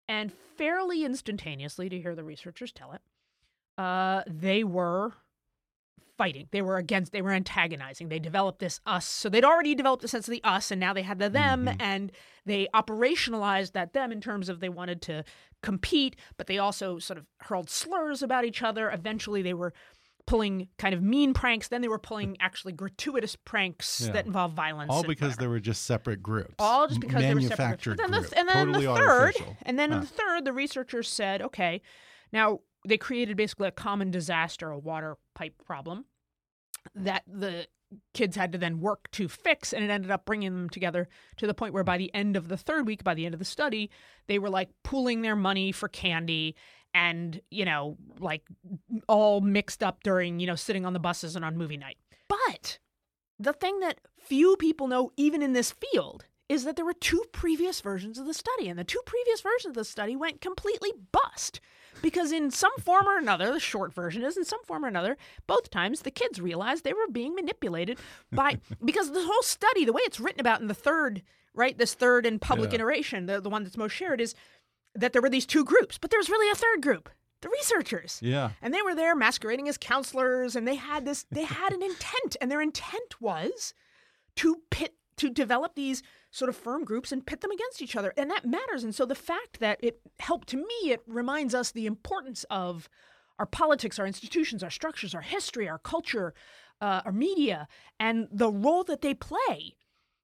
[0.08, 3.02] And fairly instantaneously, to hear the researchers tell it,
[3.78, 5.14] uh, they were
[6.18, 6.48] fighting.
[6.52, 8.10] They were against, they were antagonizing.
[8.10, 9.06] They developed this us.
[9.06, 11.66] So they'd already developed a sense of the us, and now they had the them,
[11.66, 11.82] mm-hmm.
[11.82, 12.12] and
[12.46, 15.24] they operationalized that them in terms of they wanted to
[15.62, 18.90] compete, but they also sort of hurled slurs about each other.
[18.90, 19.74] Eventually, they were
[20.26, 21.68] pulling kind of mean pranks.
[21.68, 24.14] Then they were pulling actually gratuitous pranks yeah.
[24.14, 24.92] that involve violence.
[24.92, 26.56] All because they were just separate groups.
[26.60, 28.02] All just because they were separate groups.
[28.02, 29.58] And then, the, and then totally the third, artificial.
[29.64, 31.82] and then in the third, the researchers said, okay,
[32.32, 36.06] now they created basically a common disaster, a water pipe problem.
[36.94, 37.68] that the
[38.14, 41.48] kids had to then work to fix and it ended up bringing them together to
[41.48, 43.46] the point where by the end of the third week by the end of the
[43.46, 43.90] study
[44.28, 46.56] they were like pooling their money for candy
[46.94, 48.44] and you know like
[49.08, 52.80] all mixed up during you know sitting on the buses and on movie night but
[53.40, 57.24] the thing that few people know even in this field is that there were two
[57.32, 60.92] previous versions of the study and the two previous versions of the study went completely
[61.12, 61.60] bust
[62.02, 65.18] because in some form or another, the short version is in some form or another,
[65.48, 68.00] both times the kids realized they were being manipulated
[68.32, 71.22] by because the whole study, the way it's written about in the third,
[71.54, 72.76] right, this third and public Yeah.
[72.76, 74.36] iteration, the, the one that's most shared is
[74.94, 77.10] that there were these two groups, but there was really a third group,
[77.42, 78.20] the researchers.
[78.22, 78.52] Yeah.
[78.62, 82.38] And they were there masquerading as counselors and they had this they had an intent
[82.40, 83.74] and their intent was
[84.38, 88.14] to pit to develop these sort of firm groups and pit them against each other
[88.18, 88.84] and that matters.
[88.84, 92.90] And so the fact that it helped to me it reminds us the importance of
[93.40, 96.34] our politics our institutions our structures our history our culture
[96.82, 97.68] uh, our media
[98.00, 99.76] and the role that they play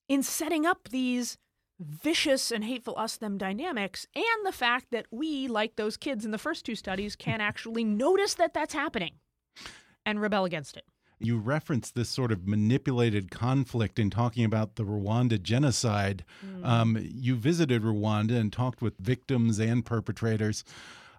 [0.08, 1.38] in setting up these
[1.80, 6.32] vicious and hateful us them dynamics and the fact that we like those kids in
[6.32, 9.14] the first two studies can actually notice that that's happening
[10.06, 10.86] and rebel against it
[11.24, 16.26] You referenced this sort of manipulated conflict in talking about the Rwanda genocide.
[16.64, 20.64] Um, you visited Rwanda and talked with victims and perpetrators.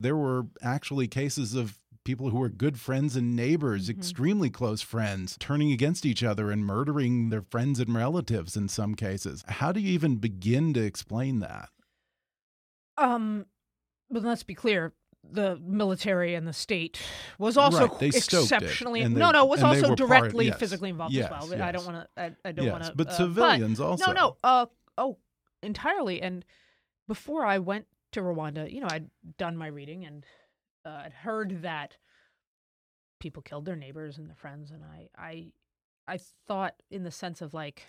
[0.00, 5.36] There were actually cases of people who were good friends and neighbors, extremely close friends,
[5.38, 9.44] turning against each other and murdering their friends and relatives in some cases.
[9.46, 11.68] How do you even begin to explain that?
[12.98, 13.46] Um,
[14.10, 14.92] but let's be clear:
[15.30, 17.00] the military and the state
[17.38, 20.58] was also Right, they exceptionally and no, they- no, was also were part- directly yes,
[20.58, 21.62] physically involved yes, as well.
[21.62, 22.22] I don't want to.
[22.22, 22.94] I, I don't yes, want to.
[22.94, 24.06] but civilians also.
[24.06, 24.36] No, no.
[24.42, 24.66] Uh,
[24.98, 25.18] oh,
[25.62, 26.20] entirely.
[26.20, 26.44] And
[27.06, 29.08] before I went to Rwanda, you know, I'd
[29.38, 30.26] done my reading and
[30.84, 31.96] uh, I'd heard that
[33.20, 35.52] people killed their neighbors and their friends, and I, I,
[36.08, 37.86] I thought in the sense of like,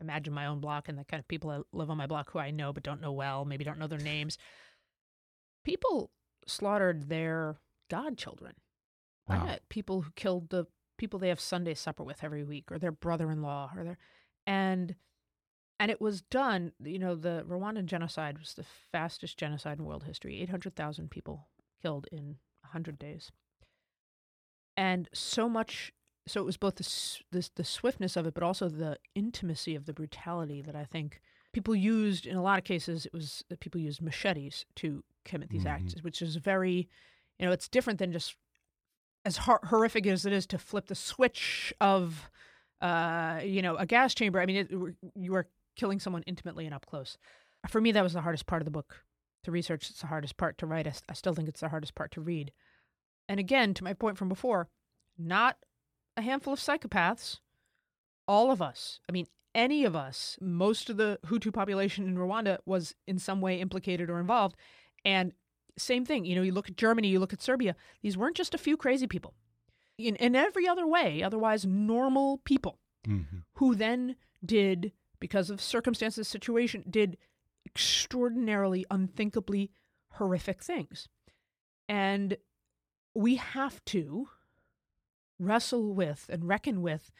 [0.00, 2.38] imagine my own block and the kind of people that live on my block who
[2.38, 4.38] I know but don't know well, maybe don't know their names.
[5.64, 6.12] People
[6.46, 7.56] slaughtered their
[7.90, 8.54] godchildren.
[9.28, 10.66] I met people who killed the
[10.98, 13.98] people they have Sunday supper with every week, or their brother-in-law, or their,
[14.46, 14.94] and
[15.80, 16.72] and it was done.
[16.82, 20.40] You know, the Rwandan genocide was the fastest genocide in world history.
[20.40, 21.48] Eight hundred thousand people
[21.82, 23.32] killed in hundred days,
[24.76, 25.92] and so much.
[26.28, 29.86] So it was both the, the the swiftness of it, but also the intimacy of
[29.86, 31.20] the brutality that I think
[31.56, 33.06] people used in a lot of cases.
[33.06, 35.70] It was that people used machetes to commit these Mhm.
[35.70, 36.86] acts, which is very,
[37.38, 38.36] you know, it's different than just
[39.24, 42.30] as hor- horrific as it is to flip the switch of,
[42.82, 44.38] uh, you know, a gas chamber.
[44.38, 44.70] I mean, it,
[45.14, 47.16] you are killing someone intimately and up close.
[47.68, 49.06] For me, that was the hardest part of the book
[49.44, 49.88] to research.
[49.88, 50.86] It's the hardest part to write.
[51.08, 52.52] I still think it's the hardest part to read.
[53.30, 54.68] And again, to my point from before,
[55.16, 55.56] not
[56.18, 57.40] a handful of psychopaths,
[58.28, 59.00] all of us.
[59.08, 63.40] I mean, any of us, most of the Hutu population in Rwanda was in some
[63.40, 64.54] way implicated or involved.
[65.04, 65.32] And
[65.78, 68.54] same thing, you know, you look at Germany, you look at Serbia, these weren't just
[68.54, 69.34] a few crazy people.
[69.98, 73.44] In, in every other way, otherwise normal people Mhm.
[73.54, 77.16] who then did, because of circumstances, situation, did
[77.64, 79.70] extraordinarily, unthinkably
[80.12, 81.08] horrific things.
[81.88, 82.36] And
[83.14, 84.28] we have to
[85.38, 87.10] wrestle with and reckon with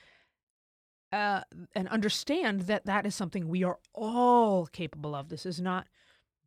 [1.12, 1.42] uh,
[1.74, 5.28] and understand that that is something we are all capable of.
[5.28, 5.86] This is not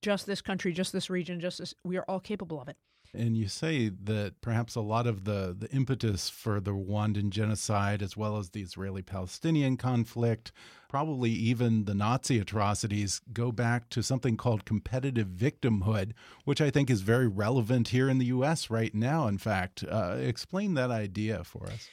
[0.01, 1.73] just this country, just this region, just this.
[1.83, 2.77] We are all capable of it.
[3.13, 8.03] And you say that perhaps a lot of the, the impetus for the Rwandan genocide,
[8.03, 10.51] as well as the Israeli Palestinian conflict,
[10.89, 16.11] probably even the Nazi atrocities, go back to something called competitive victimhood,
[16.45, 18.69] which I think is very relevant here in the U.S.
[18.69, 19.27] right now.
[19.27, 21.89] In fact, uh, explain that idea for us.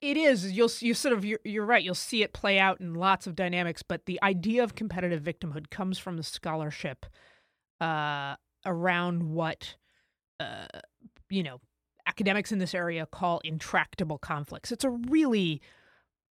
[0.00, 0.52] It is.
[0.52, 1.82] You'll you sort of you're, you're right.
[1.82, 5.70] You'll see it play out in lots of dynamics, but the idea of competitive victimhood
[5.70, 7.06] comes from the scholarship
[7.80, 9.74] uh, around what
[10.38, 10.66] uh,
[11.30, 11.60] you know
[12.06, 14.70] academics in this area call intractable conflicts.
[14.72, 15.60] It's a really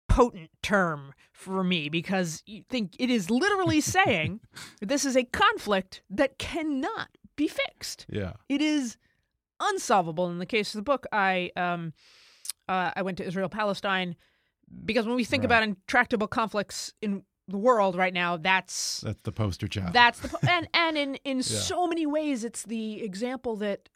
[0.09, 4.39] potent term for me because you think it is literally saying
[4.81, 8.35] this is a conflict that cannot be fixed Yeah.
[8.49, 8.97] it is
[9.59, 11.93] unsolvable in the case of the book i um
[12.69, 14.17] uh, i went to israel palestine
[14.85, 15.47] because when we think Right.
[15.47, 19.93] about intractable conflicts in the world right now that's That's the poster child.
[19.93, 21.43] that's the po- and and in in Yeah.
[21.43, 23.89] so many ways it's the example that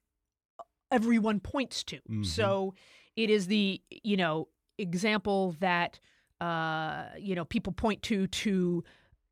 [0.90, 2.26] everyone points to Mhm.
[2.26, 2.74] so
[3.16, 6.00] it is the you know example that
[6.40, 8.82] uh you know people point to to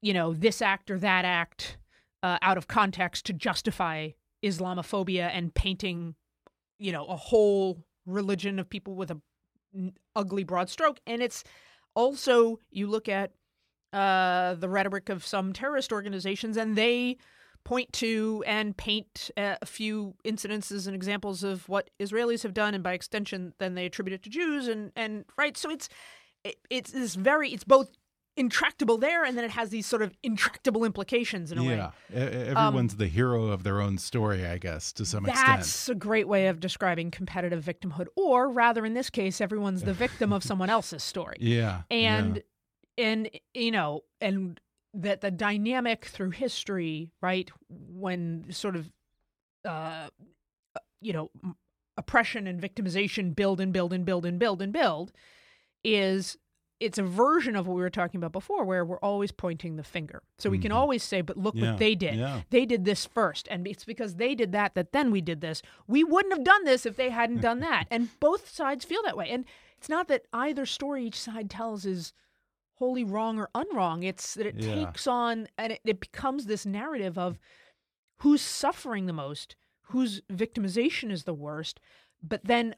[0.02, 1.78] you know this act or that act
[2.22, 4.10] uh, out of context to justify
[4.44, 6.14] islamophobia and painting
[6.78, 9.20] you know a whole religion of people with a
[10.14, 11.00] ugly broad stroke.
[11.06, 11.44] And it's
[11.94, 13.32] also, you look at
[13.92, 17.16] uh, the rhetoric of some terrorist organizations, and they
[17.64, 22.74] point to and paint uh, a few incidences and examples of what Israelis have done,
[22.74, 25.56] and by extension, then they attribute it to Jews, and and right.
[25.56, 25.88] So it's
[26.44, 27.90] it, it's this very it's both
[28.38, 31.90] intractable there, and then it has these sort of intractable implications in a yeah.
[32.10, 32.16] way.
[32.16, 35.58] E- everyone's um, the hero of their own story, I guess, to some that's extent.
[35.58, 39.92] That's a great way of describing competitive victimhood, or rather, in this case, everyone's the
[39.92, 41.36] victim of someone else's story.
[41.48, 42.42] Yeah, and yeah
[42.98, 44.60] and you know and
[44.92, 48.90] that the dynamic through history right when sort of
[49.66, 50.08] uh
[51.00, 51.30] you know
[51.96, 55.12] oppression and victimization build and build and build and build and build
[55.84, 56.36] is
[56.80, 59.82] it's a version of what we were talking about before where we're always pointing the
[59.82, 60.76] finger so we can Mhm.
[60.76, 62.42] always say but look Yeah, what they did yeah.
[62.50, 65.60] they did this first and it's because they did that that then we did this
[65.86, 69.16] we wouldn't have done this if they hadn't done that and both sides feel that
[69.16, 69.44] way and
[69.76, 72.12] it's not that either story each side tells is
[72.74, 74.04] wholly wrong or unwrong.
[74.04, 74.72] It's that it Yeah.
[74.84, 77.36] takes on and it, it becomes this narrative of
[78.18, 79.56] who's suffering the most,
[79.90, 81.80] whose victimization is the worst,
[82.22, 82.76] but then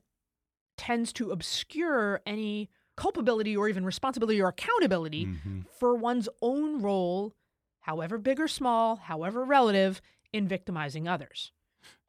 [0.79, 2.71] tends to obscure any
[3.01, 5.65] culpability or even responsibility or accountability Mhm.
[5.79, 7.33] for one's own role,
[7.81, 10.01] however big or small, however relative,
[10.33, 11.51] in victimizing others.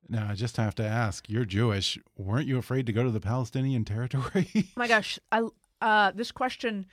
[0.09, 1.97] Now, I just have to ask you're Jewish.
[2.17, 4.49] Weren't you afraid to go to the Palestinian territory?
[4.55, 5.47] Oh my gosh, I
[5.81, 6.85] uh, this question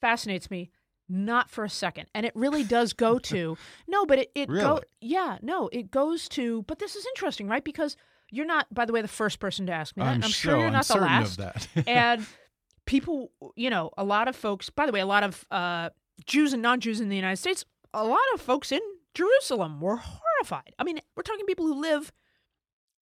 [0.00, 0.70] fascinates me
[1.08, 3.56] not for a second and it really does go to
[3.88, 7.64] no but it, it go yeah no it goes to but this is interesting right
[7.64, 7.96] because
[8.30, 10.50] you're not by the way the first person to ask me that I'm, i'm so
[10.50, 11.66] sure you're I'm not the last of that.
[11.88, 12.24] and
[12.90, 15.88] people you know a lot of folks by the way a lot of uh,
[16.26, 17.64] jews and non-jews in the united states
[17.94, 18.80] a lot of folks in
[19.14, 22.12] jerusalem were horrified i mean we're talking people who live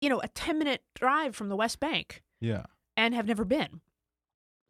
[0.00, 2.64] you know a 10 minute drive from the west bank yeah.
[2.96, 3.80] and have never been.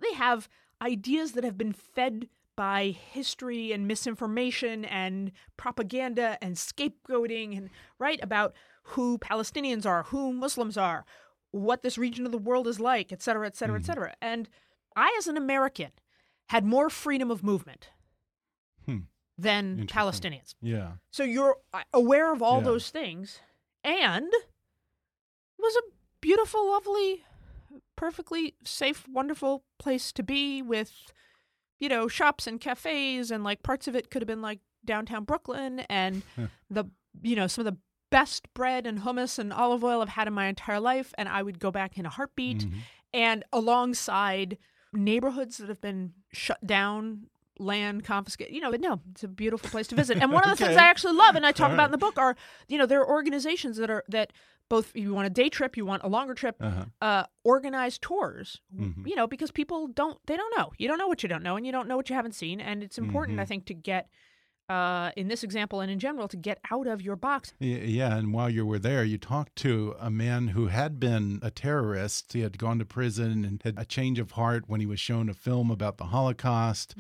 [0.01, 0.49] They have
[0.81, 8.21] ideas that have been fed by history and misinformation and propaganda and scapegoating and right
[8.23, 8.55] about
[8.93, 11.05] who Palestinians are, who Muslims are,
[11.51, 13.87] what this region of the world is like, et cetera, et cetera, et Mhm.
[13.87, 14.15] cetera.
[14.23, 14.49] And
[14.97, 15.93] I, as an American,
[16.49, 17.91] had more freedom of movement
[18.87, 18.99] Hmm.
[19.39, 20.55] than Palestinians.
[20.61, 20.93] Yeah.
[21.11, 22.65] So you're uh, aware of all Yeah.
[22.65, 23.41] those things,
[23.83, 25.83] and it was a
[26.21, 27.25] beautiful, lovely,
[27.97, 30.93] perfectly safe, wonderful place to be with,
[31.81, 35.25] you know, shops and cafes, and like parts of it could have been like downtown
[35.25, 36.23] Brooklyn, and
[36.71, 36.85] the,
[37.23, 37.81] you know, some of the
[38.11, 41.43] best bread and hummus and olive oil I've had in my entire life, and I
[41.43, 42.81] would go back in a heartbeat Mhm.
[43.13, 44.59] and alongside
[44.97, 47.27] neighborhoods that have been shut down
[47.61, 50.51] land confiscated you know but no it's a beautiful place to visit and one of
[50.51, 52.35] the things i actually love and i talk All about in the book are
[52.67, 54.33] you know there are organizations that are that
[54.69, 56.85] both if you want a day trip you want a longer trip Uh-huh.
[57.01, 59.07] uh organized tours Mhm.
[59.07, 61.55] you know because people don't they don't know you don't know what you don't know
[61.57, 63.49] and you don't know what you haven't seen and it's important i Mhm.
[63.49, 64.09] think to get
[64.69, 68.33] uh in this example and in general to get out of your box Yeah, and
[68.33, 72.33] while you were there, you talked to a man who had been a terrorist.
[72.33, 75.29] He had gone to prison and had a change of heart when he was shown
[75.29, 76.95] a film about the Holocaust.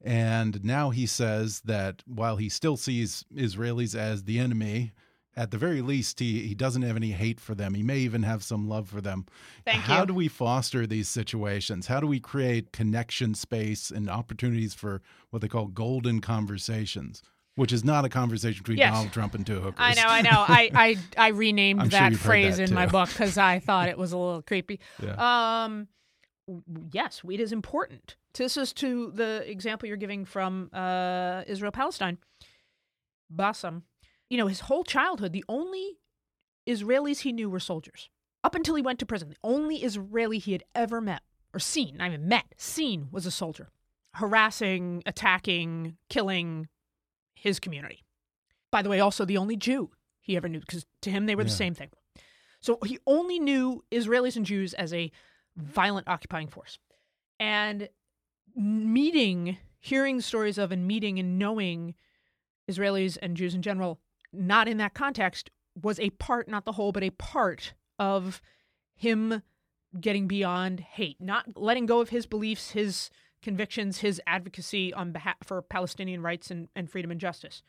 [0.00, 4.92] And now he says that while he still sees Israelis as the enemy,
[5.36, 7.74] at the very least, he, he doesn't have any hate for them.
[7.74, 9.26] He may even have some love for them.
[9.64, 10.06] Thank How you.
[10.06, 11.86] do we foster these situations?
[11.86, 17.22] How do we create connection space and opportunities for what they call golden conversations?
[17.54, 18.92] Which is not a conversation between Yes.
[18.94, 19.74] Donald Trump and two hookers.
[19.78, 20.30] I know, I know.
[20.32, 23.88] I I, I renamed I'm sure that phrase that in my book because I thought
[23.88, 24.80] it was a little creepy.
[25.02, 25.64] Yeah.
[25.64, 25.88] Um,
[26.92, 28.16] yes, weed is important.
[28.34, 32.16] This is to the example you're giving from uh, Israel Palestine.
[33.30, 33.82] Bassam,
[34.32, 35.98] you know, his whole childhood, the only
[36.66, 38.08] Israelis he knew were soldiers.
[38.42, 41.20] Up until he went to prison, the only Israeli he had ever met
[41.52, 43.68] or seen, not even met, seen was a soldier
[44.14, 46.68] harassing, attacking, killing
[47.34, 48.04] his community.
[48.70, 49.90] By the way, also the only Jew
[50.22, 51.90] he ever knew, because to him they were the same thing.
[52.60, 55.12] So he only knew Israelis and Jews as a
[55.56, 56.78] violent occupying force.
[57.38, 57.90] And
[58.56, 61.94] meeting, hearing stories of, and meeting and knowing
[62.70, 64.00] Israelis and Jews in general,
[64.32, 68.42] not in that context, was a part, not the whole, but a part of
[68.94, 69.42] him
[70.00, 73.10] getting beyond hate, not letting go of his beliefs, his
[73.42, 77.62] convictions, his advocacy on behalf for Palestinian rights and, and freedom and justice,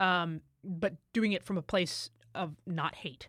[0.00, 3.28] um, but doing it from a place of not hate.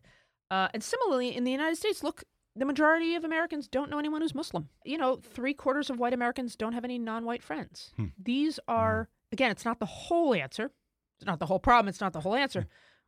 [0.52, 2.24] Uh, and similarly, in the United States, look,
[2.56, 4.70] the majority of Americans don't know anyone who's Muslim.
[4.86, 7.94] You know, three quarters of white Americans don't have any non white friends.
[7.96, 8.08] Hmm.
[8.22, 10.72] These are, again, it's not the whole answer.
[11.24, 11.88] It's not the whole problem.
[11.88, 12.68] It's not the whole answer,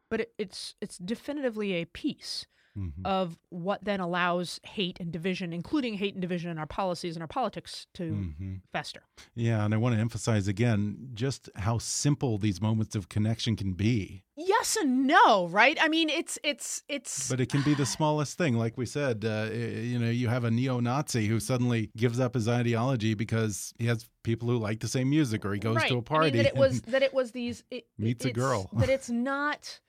[0.10, 2.46] but it, it's it's definitively a piece
[2.78, 3.06] Mhm.
[3.06, 7.22] of what then allows hate and division, including hate and division in our policies and
[7.24, 8.62] our politics, to Mhm.
[8.74, 9.04] fester.
[9.34, 13.74] Yeah, and I want to emphasize again just how simple these moments of connection can
[13.74, 14.24] be.
[14.58, 15.78] Yes and no, right?
[15.82, 17.30] I mean, it's it's it's.
[17.30, 18.56] But it can be the smallest thing.
[18.58, 22.36] Like we said, uh, you know, you have a neo Nazi who suddenly gives up
[22.36, 25.90] his ideology because he has people who like the same music or he goes right.
[25.90, 26.28] to a party.
[26.28, 28.70] I mean, that it was that it was these it, Meets a girl.
[28.74, 29.80] that it's not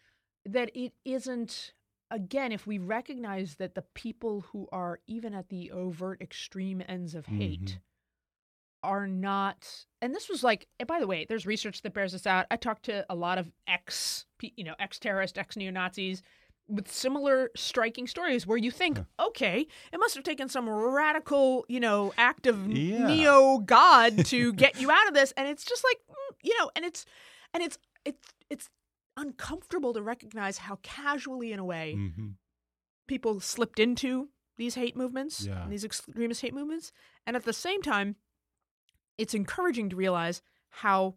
[0.45, 1.73] that it isn't.
[2.11, 7.17] Again, if we recognize that the people who are even at the overt extreme ends
[7.17, 7.79] of hate Mhm.
[8.83, 12.27] Are not, and this was like, and by the way, there's research that bears this
[12.27, 12.47] out.
[12.51, 16.23] I talked to a lot of ex, you know, ex terrorist, ex neo Nazis
[16.69, 21.79] with similar striking stories where you think, okay, it must have taken some radical, you
[21.79, 23.07] know, act of Yeah.
[23.07, 26.71] neo god to get you out of this, and it's just like, mm, you know,
[26.75, 27.05] and it's,
[27.55, 28.69] and it's, it's, it's
[29.17, 32.35] uncomfortable to recognize how casually, in a way, Mhm.
[33.07, 35.67] people slipped into these hate movements, Yeah.
[35.69, 36.93] these extremist hate movements,
[37.27, 38.17] and at the same time,
[39.19, 41.15] it's encouraging to realize how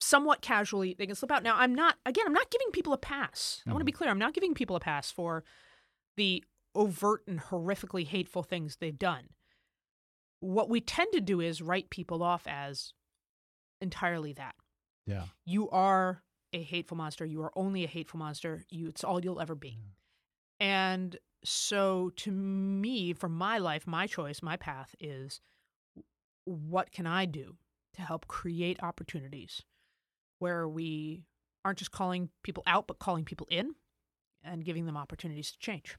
[0.00, 1.42] somewhat casually they can slip out.
[1.42, 3.62] Now, I'm not again, I'm not giving people a pass.
[3.66, 3.98] I want to be mm-hmm.
[3.98, 5.44] clear, I'm not giving people a pass for
[6.16, 6.44] the
[6.74, 9.30] overt and horrifically hateful things they've done.
[10.40, 12.94] What we tend to do is write people off as
[13.80, 14.54] entirely that.
[15.06, 15.24] Yeah.
[15.44, 17.26] You are a hateful monster.
[17.26, 18.64] You are only a hateful monster.
[18.70, 19.78] You it's all you'll ever be.
[19.78, 20.64] Mm.
[20.64, 25.40] And so to me, for my life, my choice, my path is
[26.50, 27.56] what can I do
[27.94, 29.62] to help create opportunities
[30.38, 31.24] where we
[31.64, 33.74] aren't just calling people out, but calling people in
[34.42, 35.96] and giving them opportunities to change.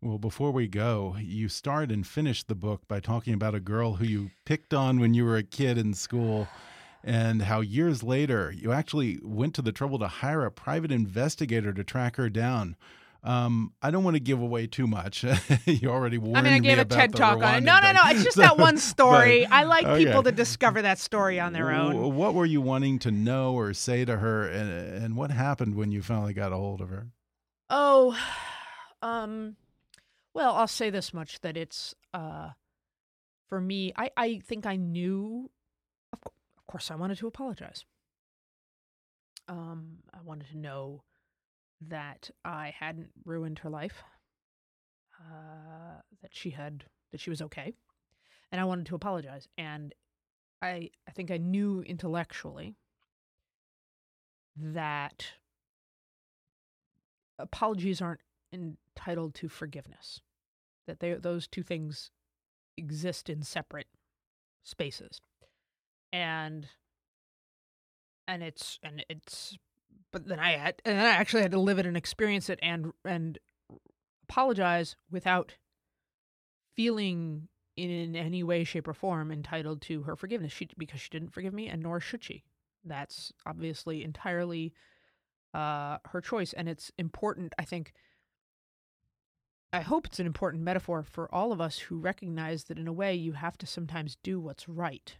[0.00, 3.94] Well, before we go, you start and finish the book by talking about a girl
[3.94, 6.48] who you picked on when you were a kid in school
[7.02, 11.72] and how years later you actually went to the trouble to hire a private investigator
[11.72, 12.76] to track her down.
[13.24, 15.24] Um, I don't want to give away too much.
[15.64, 17.60] you already warned I mean, I gave a TED talk on it.
[17.62, 18.00] No, no, no.
[18.06, 19.46] It's just So- that one story.
[19.46, 20.04] but- I like okay.
[20.04, 22.14] people to discover that story on their own.
[22.14, 25.90] What were you wanting to know or say to her, and, and what happened when
[25.90, 27.08] you finally got a hold of her?
[27.70, 28.14] Oh,
[29.00, 29.56] um,
[30.34, 32.50] well, I'll say this much that it's uh,
[33.48, 33.92] for me.
[33.96, 35.50] I I think I knew.
[36.12, 37.86] Of, cour- of course, I wanted to apologize.
[39.48, 41.02] Um, I wanted to know
[41.88, 44.02] that I hadn't ruined her life.
[45.20, 47.72] Uh, that she had that she was okay,
[48.50, 49.48] and I wanted to apologize.
[49.56, 49.94] And
[50.60, 52.76] I I think I knew intellectually
[54.56, 55.26] that
[57.38, 58.20] apologies aren't
[58.52, 60.20] entitled to forgiveness
[60.86, 62.10] that they those two things
[62.76, 63.88] exist in separate
[64.62, 65.20] spaces
[66.12, 66.68] and
[68.28, 69.56] and it's and it's
[70.14, 72.58] but then i had and then i actually had to live it and experience it
[72.62, 73.38] and and
[74.28, 75.54] apologize without
[76.74, 81.34] feeling in any way shape or form entitled to her forgiveness she because she didn't
[81.34, 82.44] forgive me and nor should she
[82.84, 84.72] that's obviously entirely
[85.54, 86.52] uh, her choice.
[86.52, 87.92] And it's important, I think.
[89.72, 92.92] I hope it's an important metaphor for all of us who recognize that in a
[92.92, 95.16] way you have to sometimes do what's right,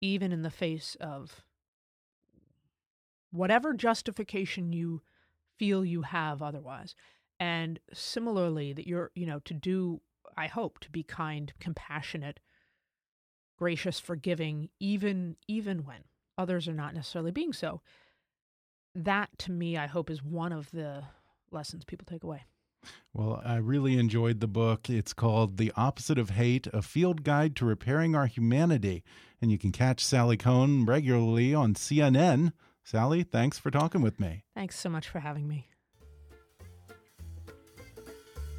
[0.00, 1.44] even in the face of
[3.34, 5.02] whatever justification you
[5.58, 6.94] feel you have otherwise.
[7.40, 10.00] And similarly, that you're, you know, to do,
[10.36, 12.38] I hope, to be kind, compassionate,
[13.58, 16.04] gracious, forgiving, even even when
[16.38, 17.80] others are not necessarily being so.
[18.94, 21.02] That to me, I hope, is one of the
[21.50, 22.44] lessons people take away.
[23.12, 24.88] Well, I really enjoyed the book.
[24.88, 29.02] It's called The Opposite of Hate A Field Guide to Repairing Our Humanity.
[29.40, 32.52] And you can catch Sally Kohn regularly on CNN.
[32.84, 34.44] Sally, thanks for talking with me.
[34.54, 35.68] Thanks so much for having me.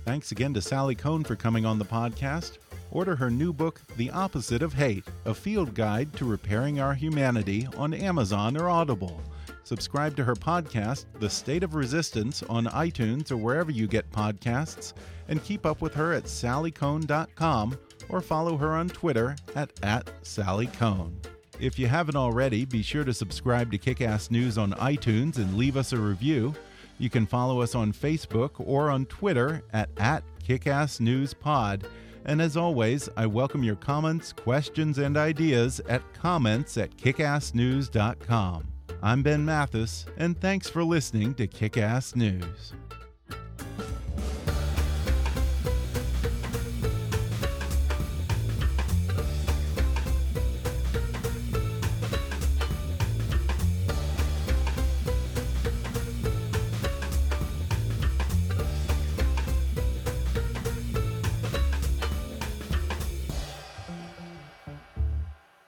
[0.04, 2.58] Thanks again to Sally Kohn for coming on the podcast.
[2.92, 7.68] Order her new book, The Opposite of Hate A Field Guide to Repairing Our Humanity,
[7.78, 9.20] on Amazon or Audible.
[9.64, 14.94] Subscribe to her podcast, The State of Resistance, on iTunes or wherever you get podcasts,
[15.28, 17.78] and keep up with her at sallykohn.com
[18.10, 21.14] or follow her on Twitter at, at sallykohn.
[21.60, 25.78] If you haven't already, be sure to subscribe to Kickass News on iTunes and leave
[25.78, 26.54] us a review.
[26.98, 31.84] You can follow us on Facebook or on Twitter at, at KickassNewsPod.
[32.26, 38.68] And as always, I welcome your comments, questions, and ideas at comments at kickassnews.com.
[39.02, 42.74] I'm Ben Mathis, and thanks for listening to Kickass News.